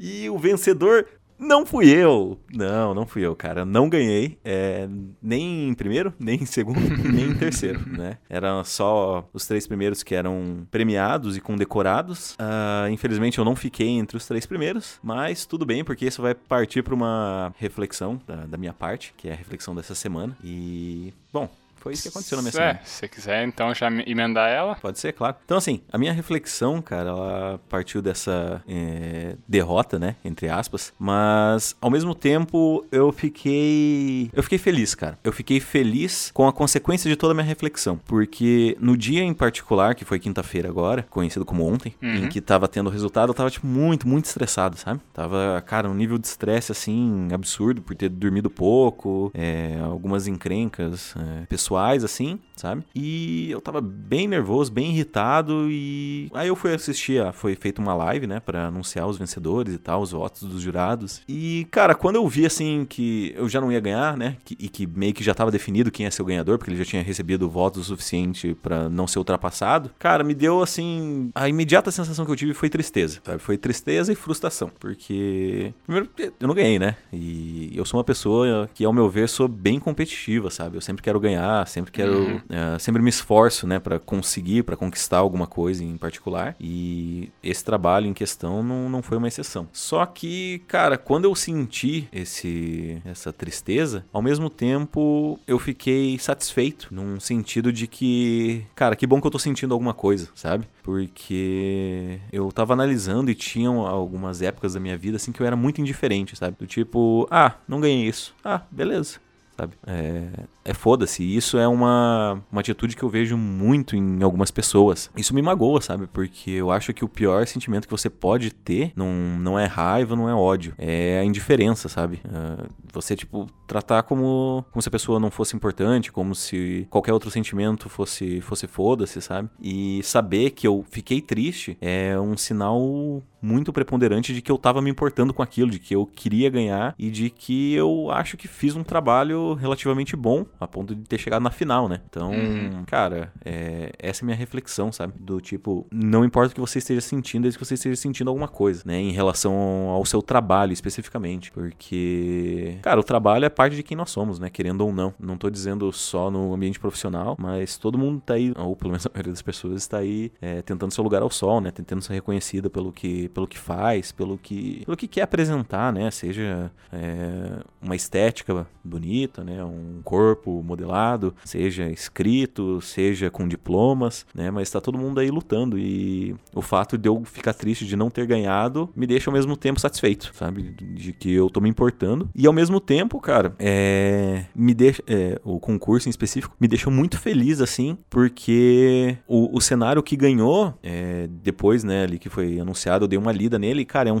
E 0.00 0.30
o 0.30 0.38
vencedor 0.38 1.06
não 1.38 1.64
fui 1.64 1.88
eu. 1.88 2.38
Não, 2.52 2.92
não 2.92 3.06
fui 3.06 3.24
eu, 3.24 3.34
cara. 3.36 3.64
Não 3.64 3.88
ganhei. 3.88 4.38
é, 4.44 4.88
nem 5.22 5.68
em 5.68 5.74
primeiro, 5.74 6.12
nem 6.18 6.42
em 6.42 6.46
segundo, 6.46 6.80
nem 7.12 7.30
em 7.30 7.34
terceiro, 7.34 7.80
né? 7.88 8.18
Eram 8.28 8.64
só 8.64 9.28
os 9.32 9.46
três 9.46 9.66
primeiros 9.66 10.02
que 10.02 10.14
eram 10.14 10.66
premiados 10.70 11.36
e 11.36 11.40
condecorados. 11.40 12.34
Ah, 12.38 12.88
infelizmente 12.90 13.38
eu 13.38 13.44
não 13.44 13.54
fiquei 13.54 13.88
entre 13.88 14.16
os 14.16 14.26
três 14.26 14.44
primeiros, 14.46 14.98
mas 15.02 15.46
tudo 15.46 15.64
bem, 15.64 15.84
porque 15.84 16.06
isso 16.06 16.20
vai 16.20 16.34
partir 16.34 16.82
para 16.82 16.94
uma 16.94 17.54
reflexão 17.56 18.20
da, 18.26 18.46
da 18.46 18.56
minha 18.56 18.72
parte, 18.72 19.14
que 19.16 19.28
é 19.28 19.32
a 19.32 19.36
reflexão 19.36 19.74
dessa 19.74 19.94
semana. 19.94 20.36
E, 20.42 21.12
bom, 21.32 21.48
foi 21.80 21.92
isso 21.92 22.02
que 22.02 22.08
aconteceu 22.08 22.36
na 22.36 22.42
minha 22.42 22.52
semana. 22.52 22.80
É, 22.82 22.84
se 22.84 22.90
você 22.96 23.08
quiser 23.08 23.44
então 23.46 23.74
já 23.74 23.88
emendar 24.06 24.48
ela. 24.48 24.74
Pode 24.76 24.98
ser, 24.98 25.12
claro. 25.12 25.36
Então, 25.44 25.56
assim, 25.58 25.80
a 25.92 25.98
minha 25.98 26.12
reflexão, 26.12 26.80
cara, 26.82 27.10
ela 27.10 27.60
partiu 27.68 28.00
dessa 28.02 28.62
é, 28.68 29.36
derrota, 29.46 29.98
né? 29.98 30.16
Entre 30.24 30.48
aspas. 30.48 30.92
Mas, 30.98 31.74
ao 31.80 31.90
mesmo 31.90 32.14
tempo, 32.14 32.84
eu 32.92 33.12
fiquei. 33.12 34.30
Eu 34.32 34.42
fiquei 34.42 34.58
feliz, 34.58 34.94
cara. 34.94 35.18
Eu 35.22 35.32
fiquei 35.32 35.60
feliz 35.60 36.30
com 36.32 36.46
a 36.46 36.52
consequência 36.52 37.08
de 37.08 37.16
toda 37.16 37.32
a 37.32 37.34
minha 37.34 37.46
reflexão. 37.46 37.98
Porque 38.06 38.76
no 38.80 38.96
dia 38.96 39.22
em 39.22 39.34
particular, 39.34 39.94
que 39.94 40.04
foi 40.04 40.18
quinta-feira 40.18 40.68
agora, 40.68 41.04
conhecido 41.10 41.44
como 41.44 41.64
ontem, 41.66 41.94
Uhum. 42.02 42.24
em 42.24 42.28
que 42.28 42.40
tava 42.40 42.68
tendo 42.68 42.88
o 42.88 42.90
resultado, 42.90 43.30
eu 43.30 43.34
tava, 43.34 43.50
tipo, 43.50 43.66
muito, 43.66 44.06
muito 44.06 44.26
estressado, 44.26 44.76
sabe? 44.76 45.00
Tava, 45.12 45.62
cara, 45.66 45.88
um 45.88 45.94
nível 45.94 46.18
de 46.18 46.26
estresse, 46.26 46.72
assim, 46.72 47.28
absurdo 47.32 47.82
por 47.82 47.94
ter 47.94 48.08
dormido 48.08 48.48
pouco, 48.50 49.30
é, 49.34 49.78
algumas 49.82 50.26
encrencas 50.26 51.14
é, 51.16 51.46
pessoais, 51.68 52.02
assim, 52.02 52.38
sabe? 52.56 52.82
E 52.94 53.50
eu 53.50 53.60
tava 53.60 53.80
bem 53.80 54.26
nervoso, 54.26 54.72
bem 54.72 54.90
irritado 54.90 55.68
e 55.70 56.30
aí 56.32 56.48
eu 56.48 56.56
fui 56.56 56.74
assistir, 56.74 57.22
foi 57.34 57.54
feita 57.54 57.80
uma 57.80 57.94
live, 57.94 58.26
né, 58.26 58.40
Pra 58.40 58.66
anunciar 58.66 59.06
os 59.06 59.18
vencedores 59.18 59.74
e 59.74 59.78
tal, 59.78 60.00
os 60.00 60.12
votos 60.12 60.42
dos 60.42 60.62
jurados. 60.62 61.20
E, 61.28 61.66
cara, 61.70 61.94
quando 61.94 62.16
eu 62.16 62.26
vi, 62.26 62.46
assim, 62.46 62.86
que 62.88 63.34
eu 63.36 63.48
já 63.48 63.60
não 63.60 63.70
ia 63.70 63.80
ganhar, 63.80 64.16
né, 64.16 64.36
e 64.58 64.68
que 64.68 64.86
meio 64.86 65.12
que 65.12 65.22
já 65.22 65.34
tava 65.34 65.50
definido 65.50 65.90
quem 65.90 66.04
ia 66.04 66.10
ser 66.10 66.22
o 66.22 66.24
ganhador, 66.24 66.56
porque 66.56 66.70
ele 66.70 66.78
já 66.78 66.84
tinha 66.84 67.02
recebido 67.02 67.48
votos 67.48 67.82
o 67.82 67.84
suficiente 67.84 68.54
pra 68.62 68.88
não 68.88 69.06
ser 69.06 69.18
ultrapassado, 69.18 69.90
cara, 69.98 70.24
me 70.24 70.34
deu, 70.34 70.62
assim, 70.62 71.30
a 71.34 71.48
imediata 71.48 71.90
sensação 71.90 72.24
que 72.24 72.30
eu 72.30 72.36
tive 72.36 72.54
foi 72.54 72.70
tristeza, 72.70 73.20
sabe? 73.22 73.38
Foi 73.40 73.58
tristeza 73.58 74.12
e 74.12 74.16
frustração, 74.16 74.70
porque, 74.78 75.74
primeiro, 75.84 76.08
eu 76.18 76.48
não 76.48 76.54
ganhei, 76.54 76.78
né? 76.78 76.96
E 77.12 77.72
eu 77.74 77.84
sou 77.84 77.98
uma 77.98 78.04
pessoa 78.04 78.68
que, 78.72 78.84
ao 78.84 78.92
meu 78.92 79.10
ver, 79.10 79.28
sou 79.28 79.48
bem 79.48 79.78
competitiva, 79.78 80.50
sabe? 80.50 80.76
Eu 80.76 80.80
sempre 80.80 81.02
quero 81.02 81.20
ganhar, 81.20 81.57
sempre 81.66 81.90
quero, 81.92 82.12
Uhum. 82.18 82.40
eh, 82.48 82.78
sempre 82.78 83.00
me 83.02 83.08
esforço, 83.10 83.66
né, 83.66 83.78
Pra 83.78 83.98
conseguir, 83.98 84.62
pra 84.64 84.76
conquistar 84.76 85.18
alguma 85.18 85.46
coisa 85.46 85.82
em 85.84 85.96
particular. 85.96 86.54
E 86.60 87.30
esse 87.42 87.64
trabalho 87.64 88.06
em 88.06 88.12
questão 88.14 88.62
não, 88.62 88.88
não 88.88 89.02
foi 89.02 89.16
uma 89.18 89.28
exceção. 89.28 89.68
Só 89.72 90.04
que, 90.06 90.60
cara, 90.68 90.98
quando 90.98 91.24
eu 91.24 91.34
senti 91.34 92.08
esse 92.12 93.00
essa 93.04 93.32
tristeza, 93.32 94.04
ao 94.12 94.20
mesmo 94.22 94.50
tempo 94.50 95.38
eu 95.46 95.58
fiquei 95.58 96.18
satisfeito 96.18 96.88
num 96.90 97.18
sentido 97.20 97.72
de 97.72 97.86
que, 97.86 98.64
cara, 98.74 98.94
que 98.96 99.06
bom 99.06 99.20
que 99.20 99.26
eu 99.26 99.30
tô 99.30 99.38
sentindo 99.38 99.72
alguma 99.72 99.94
coisa, 99.94 100.28
sabe? 100.34 100.66
Porque 100.82 102.18
eu 102.32 102.50
tava 102.52 102.72
analisando 102.72 103.30
e 103.30 103.34
tinham 103.34 103.86
algumas 103.86 104.42
épocas 104.42 104.74
da 104.74 104.80
minha 104.80 104.96
vida 104.96 105.16
assim 105.16 105.32
que 105.32 105.40
eu 105.40 105.46
era 105.46 105.56
muito 105.56 105.80
indiferente, 105.80 106.36
sabe? 106.36 106.56
Do 106.58 106.66
tipo, 106.66 107.26
ah, 107.30 107.54
não 107.66 107.80
ganhei 107.80 108.06
isso. 108.06 108.34
Ah, 108.44 108.62
beleza 108.70 109.18
sabe? 109.58 109.74
É, 109.86 110.28
é 110.64 110.74
foda-se. 110.74 111.24
Isso 111.24 111.58
é 111.58 111.66
uma, 111.66 112.40
uma 112.50 112.60
atitude 112.60 112.94
que 112.94 113.02
eu 113.02 113.08
vejo 113.08 113.36
muito 113.36 113.96
em 113.96 114.22
algumas 114.22 114.50
pessoas. 114.50 115.10
Isso 115.16 115.34
me 115.34 115.42
magoa, 115.42 115.80
sabe? 115.80 116.06
Porque 116.06 116.50
eu 116.52 116.70
acho 116.70 116.94
que 116.94 117.04
o 117.04 117.08
pior 117.08 117.46
sentimento 117.46 117.86
que 117.86 117.90
você 117.90 118.08
pode 118.08 118.52
ter 118.52 118.92
não, 118.94 119.10
não 119.38 119.58
é 119.58 119.66
raiva, 119.66 120.14
não 120.14 120.28
é 120.28 120.34
ódio. 120.34 120.74
É 120.78 121.18
a 121.20 121.24
indiferença, 121.24 121.88
sabe? 121.88 122.20
É, 122.24 122.66
você, 122.92 123.16
tipo, 123.16 123.46
tratar 123.66 124.04
como, 124.04 124.64
como 124.70 124.80
se 124.80 124.88
a 124.88 124.92
pessoa 124.92 125.18
não 125.18 125.30
fosse 125.30 125.56
importante, 125.56 126.12
como 126.12 126.34
se 126.34 126.86
qualquer 126.88 127.12
outro 127.12 127.30
sentimento 127.30 127.88
fosse, 127.88 128.40
fosse 128.40 128.66
foda-se, 128.66 129.20
sabe? 129.20 129.48
E 129.60 130.00
saber 130.04 130.50
que 130.50 130.66
eu 130.66 130.84
fiquei 130.88 131.20
triste 131.20 131.76
é 131.80 132.18
um 132.18 132.36
sinal 132.36 133.22
muito 133.40 133.72
preponderante 133.72 134.34
de 134.34 134.42
que 134.42 134.50
eu 134.50 134.58
tava 134.58 134.82
me 134.82 134.90
importando 134.90 135.32
com 135.32 135.42
aquilo, 135.42 135.70
de 135.70 135.78
que 135.78 135.94
eu 135.94 136.04
queria 136.06 136.50
ganhar 136.50 136.94
e 136.98 137.10
de 137.10 137.30
que 137.30 137.74
eu 137.74 138.10
acho 138.10 138.36
que 138.36 138.48
fiz 138.48 138.74
um 138.74 138.82
trabalho 138.82 139.47
relativamente 139.54 140.14
bom 140.16 140.44
a 140.60 140.66
ponto 140.66 140.94
de 140.94 141.02
ter 141.02 141.18
chegado 141.18 141.42
na 141.42 141.50
final, 141.50 141.88
né? 141.88 142.00
Então, 142.08 142.32
Uhum. 142.32 142.84
cara, 142.86 143.32
é, 143.44 143.92
essa 143.98 144.22
é 144.22 144.24
a 144.24 144.26
minha 144.26 144.36
reflexão, 144.36 144.90
sabe? 144.92 145.14
Do 145.18 145.40
tipo, 145.40 145.86
não 145.92 146.24
importa 146.24 146.52
o 146.52 146.54
que 146.54 146.60
você 146.60 146.78
esteja 146.78 147.00
sentindo, 147.00 147.42
desde 147.42 147.58
que 147.58 147.64
você 147.64 147.74
esteja 147.74 147.96
sentindo 147.96 148.28
alguma 148.28 148.48
coisa, 148.48 148.82
né? 148.84 148.98
Em 149.00 149.12
relação 149.12 149.54
ao 149.90 150.04
seu 150.04 150.22
trabalho 150.22 150.72
especificamente. 150.72 151.50
Porque, 151.52 152.78
cara, 152.82 153.00
o 153.00 153.04
trabalho 153.04 153.44
é 153.44 153.48
parte 153.48 153.76
de 153.76 153.82
quem 153.82 153.96
nós 153.96 154.10
somos, 154.10 154.38
né? 154.38 154.50
Querendo 154.50 154.82
ou 154.82 154.92
não. 154.92 155.14
Não 155.18 155.36
tô 155.36 155.48
dizendo 155.50 155.90
só 155.92 156.30
no 156.30 156.52
ambiente 156.54 156.78
profissional, 156.78 157.36
mas 157.38 157.76
todo 157.78 157.98
mundo 157.98 158.22
tá 158.24 158.34
aí, 158.34 158.52
ou 158.56 158.76
pelo 158.76 158.90
menos 158.90 159.06
a 159.06 159.10
maioria 159.12 159.32
das 159.32 159.42
pessoas 159.42 159.82
está 159.82 159.98
aí 159.98 160.30
é, 160.40 160.62
tentando 160.62 160.92
seu 160.92 161.02
lugar 161.04 161.22
ao 161.22 161.30
sol, 161.30 161.60
né? 161.60 161.70
Tentando 161.70 162.02
ser 162.02 162.12
reconhecida 162.14 162.68
pelo 162.70 162.92
que, 162.92 163.28
pelo 163.30 163.46
que 163.46 163.58
faz, 163.58 164.12
pelo 164.12 164.38
que, 164.38 164.82
pelo 164.84 164.96
que 164.96 165.08
quer 165.08 165.22
apresentar, 165.22 165.92
né? 165.92 166.10
Seja 166.10 166.70
é, 166.92 167.60
uma 167.80 167.96
estética 167.96 168.66
bonita, 168.84 169.37
né? 169.44 169.64
Um 169.64 170.00
corpo 170.02 170.62
modelado, 170.62 171.34
seja 171.44 171.90
escrito, 171.90 172.80
seja 172.80 173.30
com 173.30 173.46
diplomas, 173.46 174.26
né? 174.34 174.50
Mas 174.50 174.70
tá 174.70 174.80
todo 174.80 174.98
mundo 174.98 175.20
aí 175.20 175.30
lutando 175.30 175.78
e 175.78 176.34
o 176.54 176.62
fato 176.62 176.96
de 176.96 177.08
eu 177.08 177.24
ficar 177.24 177.54
triste 177.54 177.84
de 177.84 177.96
não 177.96 178.10
ter 178.10 178.26
ganhado 178.26 178.88
me 178.94 179.06
deixa 179.06 179.30
ao 179.30 179.34
mesmo 179.34 179.56
tempo 179.56 179.80
satisfeito, 179.80 180.30
sabe? 180.34 180.62
De 180.62 181.12
que 181.12 181.32
eu 181.32 181.50
tô 181.50 181.60
me 181.60 181.68
importando 181.68 182.28
e 182.34 182.46
ao 182.46 182.52
mesmo 182.52 182.80
tempo, 182.80 183.20
cara, 183.20 183.54
é, 183.58 184.44
me 184.54 184.74
deixa 184.74 185.02
é, 185.06 185.40
o 185.44 185.58
concurso 185.58 186.08
em 186.08 186.10
específico 186.10 186.56
me 186.60 186.68
deixou 186.68 186.92
muito 186.92 187.18
feliz 187.18 187.60
assim, 187.60 187.98
porque 188.08 189.18
o, 189.26 189.56
o 189.56 189.60
cenário 189.60 190.02
que 190.02 190.16
ganhou 190.16 190.74
é, 190.82 191.28
depois, 191.42 191.84
né, 191.84 192.04
ali 192.04 192.18
que 192.18 192.28
foi 192.28 192.58
anunciado, 192.58 193.04
eu 193.04 193.08
dei 193.08 193.18
uma 193.18 193.32
lida 193.32 193.58
nele, 193.58 193.82
e, 193.82 193.84
cara, 193.84 194.08
é 194.08 194.12
um 194.12 194.20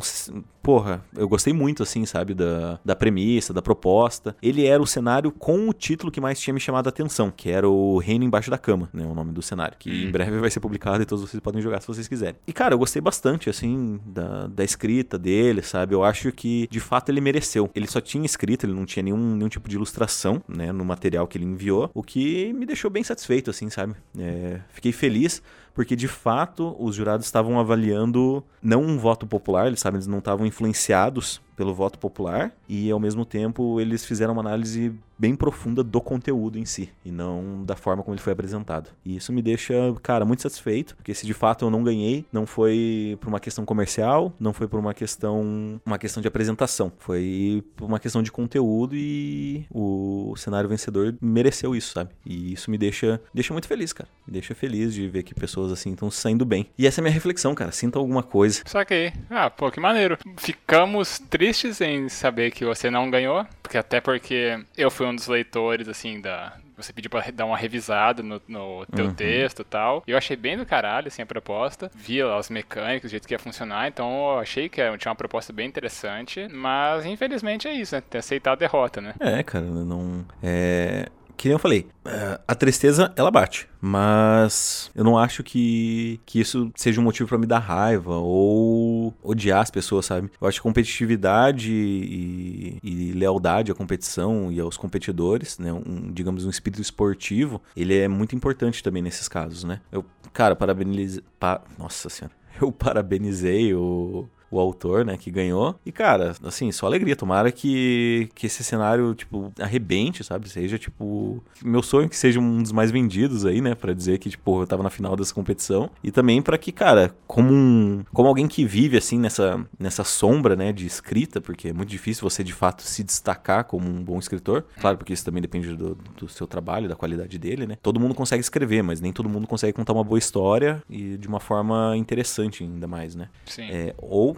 porra, 0.68 1.02
eu 1.16 1.26
gostei 1.26 1.54
muito 1.54 1.82
assim, 1.82 2.04
sabe, 2.04 2.34
da, 2.34 2.78
da 2.84 2.94
premissa, 2.94 3.54
da 3.54 3.62
proposta. 3.62 4.36
Ele 4.42 4.66
era 4.66 4.82
o 4.82 4.86
cenário 4.86 5.07
cenário 5.08 5.32
com 5.32 5.68
o 5.68 5.72
título 5.72 6.12
que 6.12 6.20
mais 6.20 6.38
tinha 6.38 6.52
me 6.52 6.60
chamado 6.60 6.86
a 6.86 6.90
atenção, 6.90 7.32
que 7.34 7.50
era 7.50 7.68
o 7.68 7.98
Reino 7.98 8.24
Embaixo 8.24 8.50
da 8.50 8.58
Cama, 8.58 8.90
né? 8.92 9.04
O 9.06 9.14
nome 9.14 9.32
do 9.32 9.40
cenário, 9.40 9.76
que 9.78 9.90
em 9.90 10.10
breve 10.10 10.38
vai 10.38 10.50
ser 10.50 10.60
publicado 10.60 11.02
e 11.02 11.06
todos 11.06 11.28
vocês 11.28 11.40
podem 11.40 11.62
jogar 11.62 11.80
se 11.80 11.86
vocês 11.86 12.06
quiserem. 12.06 12.36
E, 12.46 12.52
cara, 12.52 12.74
eu 12.74 12.78
gostei 12.78 13.00
bastante, 13.00 13.48
assim, 13.48 13.98
da, 14.04 14.46
da 14.46 14.62
escrita 14.62 15.18
dele, 15.18 15.62
sabe? 15.62 15.94
Eu 15.94 16.04
acho 16.04 16.30
que, 16.30 16.68
de 16.70 16.78
fato, 16.78 17.08
ele 17.08 17.20
mereceu. 17.20 17.70
Ele 17.74 17.86
só 17.86 18.00
tinha 18.00 18.26
escrita, 18.26 18.66
ele 18.66 18.74
não 18.74 18.84
tinha 18.84 19.02
nenhum, 19.02 19.34
nenhum 19.34 19.48
tipo 19.48 19.68
de 19.68 19.76
ilustração, 19.76 20.42
né? 20.46 20.72
No 20.72 20.84
material 20.84 21.26
que 21.26 21.38
ele 21.38 21.46
enviou, 21.46 21.90
o 21.94 22.02
que 22.02 22.52
me 22.52 22.66
deixou 22.66 22.90
bem 22.90 23.02
satisfeito, 23.02 23.50
assim, 23.50 23.70
sabe? 23.70 23.94
É, 24.18 24.60
fiquei 24.70 24.92
feliz 24.92 25.42
porque 25.74 25.94
de 25.94 26.08
fato 26.08 26.74
os 26.76 26.96
jurados 26.96 27.24
estavam 27.24 27.60
avaliando 27.60 28.42
não 28.60 28.82
um 28.82 28.98
voto 28.98 29.28
popular, 29.28 29.68
eles 29.68 29.78
sabem, 29.78 29.98
eles 29.98 30.08
não 30.08 30.18
estavam 30.18 30.44
influenciados 30.44 31.40
pelo 31.58 31.74
voto 31.74 31.98
popular 31.98 32.52
e 32.68 32.88
ao 32.88 33.00
mesmo 33.00 33.24
tempo 33.24 33.80
eles 33.80 34.04
fizeram 34.04 34.32
uma 34.32 34.40
análise 34.40 34.94
bem 35.18 35.34
profunda 35.34 35.82
do 35.82 36.00
conteúdo 36.00 36.56
em 36.56 36.64
si 36.64 36.88
e 37.04 37.10
não 37.10 37.64
da 37.64 37.74
forma 37.74 38.04
como 38.04 38.14
ele 38.14 38.22
foi 38.22 38.32
apresentado. 38.32 38.90
E 39.04 39.16
isso 39.16 39.32
me 39.32 39.42
deixa, 39.42 39.74
cara, 40.00 40.24
muito 40.24 40.42
satisfeito, 40.42 40.94
porque 40.94 41.12
se 41.12 41.26
de 41.26 41.34
fato 41.34 41.64
eu 41.64 41.70
não 41.70 41.82
ganhei, 41.82 42.24
não 42.32 42.46
foi 42.46 43.18
por 43.20 43.28
uma 43.28 43.40
questão 43.40 43.64
comercial, 43.64 44.32
não 44.38 44.52
foi 44.52 44.68
por 44.68 44.78
uma 44.78 44.94
questão 44.94 45.80
uma 45.84 45.98
questão 45.98 46.20
de 46.20 46.28
apresentação, 46.28 46.92
foi 46.98 47.64
por 47.74 47.86
uma 47.86 47.98
questão 47.98 48.22
de 48.22 48.30
conteúdo 48.30 48.94
e 48.94 49.66
o 49.68 50.34
cenário 50.36 50.68
vencedor 50.68 51.16
mereceu 51.20 51.74
isso, 51.74 51.92
sabe? 51.94 52.10
E 52.24 52.52
isso 52.52 52.70
me 52.70 52.78
deixa 52.78 53.20
deixa 53.34 53.52
muito 53.52 53.66
feliz, 53.66 53.92
cara. 53.92 54.08
Me 54.24 54.32
deixa 54.32 54.54
feliz 54.54 54.94
de 54.94 55.08
ver 55.08 55.24
que 55.24 55.34
pessoas 55.34 55.72
assim 55.72 55.90
estão 55.90 56.08
saindo 56.08 56.44
bem. 56.44 56.68
E 56.78 56.86
essa 56.86 57.00
é 57.00 57.02
a 57.02 57.04
minha 57.04 57.14
reflexão, 57.14 57.52
cara. 57.56 57.72
Sinta 57.72 57.98
alguma 57.98 58.22
coisa. 58.22 58.62
Saquei. 58.64 59.12
Ah, 59.28 59.50
pô, 59.50 59.72
que 59.72 59.80
maneiro. 59.80 60.16
Ficamos 60.36 61.18
tristes 61.18 61.47
em 61.80 62.08
saber 62.08 62.50
que 62.50 62.64
você 62.64 62.90
não 62.90 63.10
ganhou, 63.10 63.46
porque 63.62 63.78
até 63.78 64.00
porque 64.00 64.58
eu 64.76 64.90
fui 64.90 65.06
um 65.06 65.14
dos 65.14 65.26
leitores, 65.26 65.88
assim, 65.88 66.20
da, 66.20 66.56
você 66.76 66.92
pediu 66.92 67.10
pra 67.10 67.24
dar 67.32 67.44
uma 67.44 67.56
revisada 67.56 68.22
no, 68.22 68.40
no 68.46 68.86
teu 68.86 69.06
uhum. 69.06 69.14
texto 69.14 69.62
e 69.62 69.64
tal. 69.64 70.02
E 70.06 70.12
eu 70.12 70.18
achei 70.18 70.36
bem 70.36 70.56
do 70.56 70.64
caralho, 70.64 71.08
assim, 71.08 71.22
a 71.22 71.26
proposta. 71.26 71.90
Vi 71.94 72.22
lá 72.22 72.38
os 72.38 72.48
mecânicos, 72.48 73.08
o 73.08 73.10
jeito 73.10 73.26
que 73.26 73.34
ia 73.34 73.38
funcionar. 73.38 73.88
Então 73.88 74.32
eu 74.32 74.38
achei 74.38 74.68
que 74.68 74.80
tinha 74.98 75.10
uma 75.10 75.16
proposta 75.16 75.52
bem 75.52 75.66
interessante. 75.66 76.48
Mas 76.48 77.04
infelizmente 77.04 77.66
é 77.66 77.72
isso, 77.72 77.94
né? 77.94 78.00
Ter 78.00 78.18
aceitado 78.18 78.58
a 78.58 78.60
derrota, 78.60 79.00
né? 79.00 79.14
É, 79.18 79.42
cara, 79.42 79.64
não. 79.64 80.24
É 80.42 81.06
que 81.38 81.46
nem 81.46 81.54
eu 81.54 81.58
falei, 81.58 81.86
é, 82.04 82.40
a 82.46 82.54
tristeza 82.54 83.12
ela 83.14 83.30
bate, 83.30 83.68
mas 83.80 84.90
eu 84.92 85.04
não 85.04 85.16
acho 85.16 85.44
que, 85.44 86.20
que 86.26 86.40
isso 86.40 86.70
seja 86.74 87.00
um 87.00 87.04
motivo 87.04 87.28
para 87.28 87.38
me 87.38 87.46
dar 87.46 87.60
raiva 87.60 88.16
ou 88.16 89.14
odiar 89.22 89.60
as 89.60 89.70
pessoas, 89.70 90.06
sabe? 90.06 90.28
Eu 90.40 90.48
acho 90.48 90.58
que 90.58 90.62
competitividade 90.64 91.72
e, 91.72 92.78
e 92.82 93.12
lealdade 93.12 93.70
à 93.70 93.74
competição 93.74 94.50
e 94.50 94.58
aos 94.58 94.76
competidores, 94.76 95.58
né? 95.58 95.72
Um, 95.72 96.12
digamos, 96.12 96.44
um 96.44 96.50
espírito 96.50 96.82
esportivo, 96.82 97.62
ele 97.76 97.96
é 97.96 98.08
muito 98.08 98.34
importante 98.34 98.82
também 98.82 99.00
nesses 99.00 99.28
casos, 99.28 99.62
né? 99.62 99.80
Eu, 99.92 100.04
cara, 100.32 100.56
parabenizei. 100.56 101.22
Pa, 101.38 101.62
nossa 101.78 102.08
senhora. 102.08 102.36
Eu 102.60 102.72
parabenizei 102.72 103.72
o, 103.72 104.28
o 104.50 104.58
autor, 104.58 105.04
né, 105.04 105.16
que 105.16 105.30
ganhou. 105.30 105.78
E, 105.84 105.92
cara, 105.92 106.34
assim, 106.42 106.70
só 106.72 106.86
alegria. 106.86 107.16
Tomara 107.16 107.52
que, 107.52 108.28
que 108.34 108.46
esse 108.46 108.64
cenário, 108.64 109.14
tipo, 109.14 109.52
arrebente, 109.60 110.24
sabe? 110.24 110.48
Seja, 110.48 110.78
tipo. 110.78 111.42
Meu 111.62 111.82
sonho 111.82 112.06
é 112.06 112.08
que 112.08 112.16
seja 112.16 112.40
um 112.40 112.62
dos 112.62 112.72
mais 112.72 112.90
vendidos 112.90 113.44
aí, 113.44 113.60
né? 113.60 113.74
Pra 113.74 113.92
dizer 113.92 114.18
que, 114.18 114.30
tipo, 114.30 114.62
eu 114.62 114.66
tava 114.66 114.82
na 114.82 114.90
final 114.90 115.16
dessa 115.16 115.34
competição. 115.34 115.90
E 116.02 116.10
também 116.10 116.40
para 116.40 116.56
que, 116.56 116.72
cara, 116.72 117.14
como 117.26 117.52
um. 117.52 118.04
Como 118.12 118.28
alguém 118.28 118.48
que 118.48 118.64
vive, 118.64 118.96
assim, 118.96 119.18
nessa, 119.18 119.64
nessa 119.78 120.04
sombra, 120.04 120.56
né, 120.56 120.72
de 120.72 120.86
escrita, 120.86 121.40
porque 121.40 121.68
é 121.68 121.72
muito 121.72 121.88
difícil 121.88 122.28
você, 122.28 122.42
de 122.42 122.52
fato, 122.52 122.82
se 122.82 123.04
destacar 123.04 123.64
como 123.64 123.88
um 123.88 124.02
bom 124.02 124.18
escritor. 124.18 124.64
Claro, 124.80 124.96
porque 124.96 125.12
isso 125.12 125.24
também 125.24 125.42
depende 125.42 125.74
do, 125.76 125.94
do 125.94 126.28
seu 126.28 126.46
trabalho, 126.46 126.88
da 126.88 126.96
qualidade 126.96 127.38
dele, 127.38 127.66
né? 127.66 127.76
Todo 127.82 128.00
mundo 128.00 128.14
consegue 128.14 128.40
escrever, 128.40 128.82
mas 128.82 129.00
nem 129.00 129.12
todo 129.12 129.28
mundo 129.28 129.46
consegue 129.46 129.72
contar 129.72 129.92
uma 129.92 130.04
boa 130.04 130.18
história 130.18 130.82
e 130.88 131.16
de 131.16 131.28
uma 131.28 131.40
forma 131.40 131.96
interessante, 131.96 132.64
ainda 132.64 132.86
mais, 132.86 133.14
né? 133.14 133.28
Sim. 133.46 133.68
É, 133.70 133.94
ou 133.98 134.37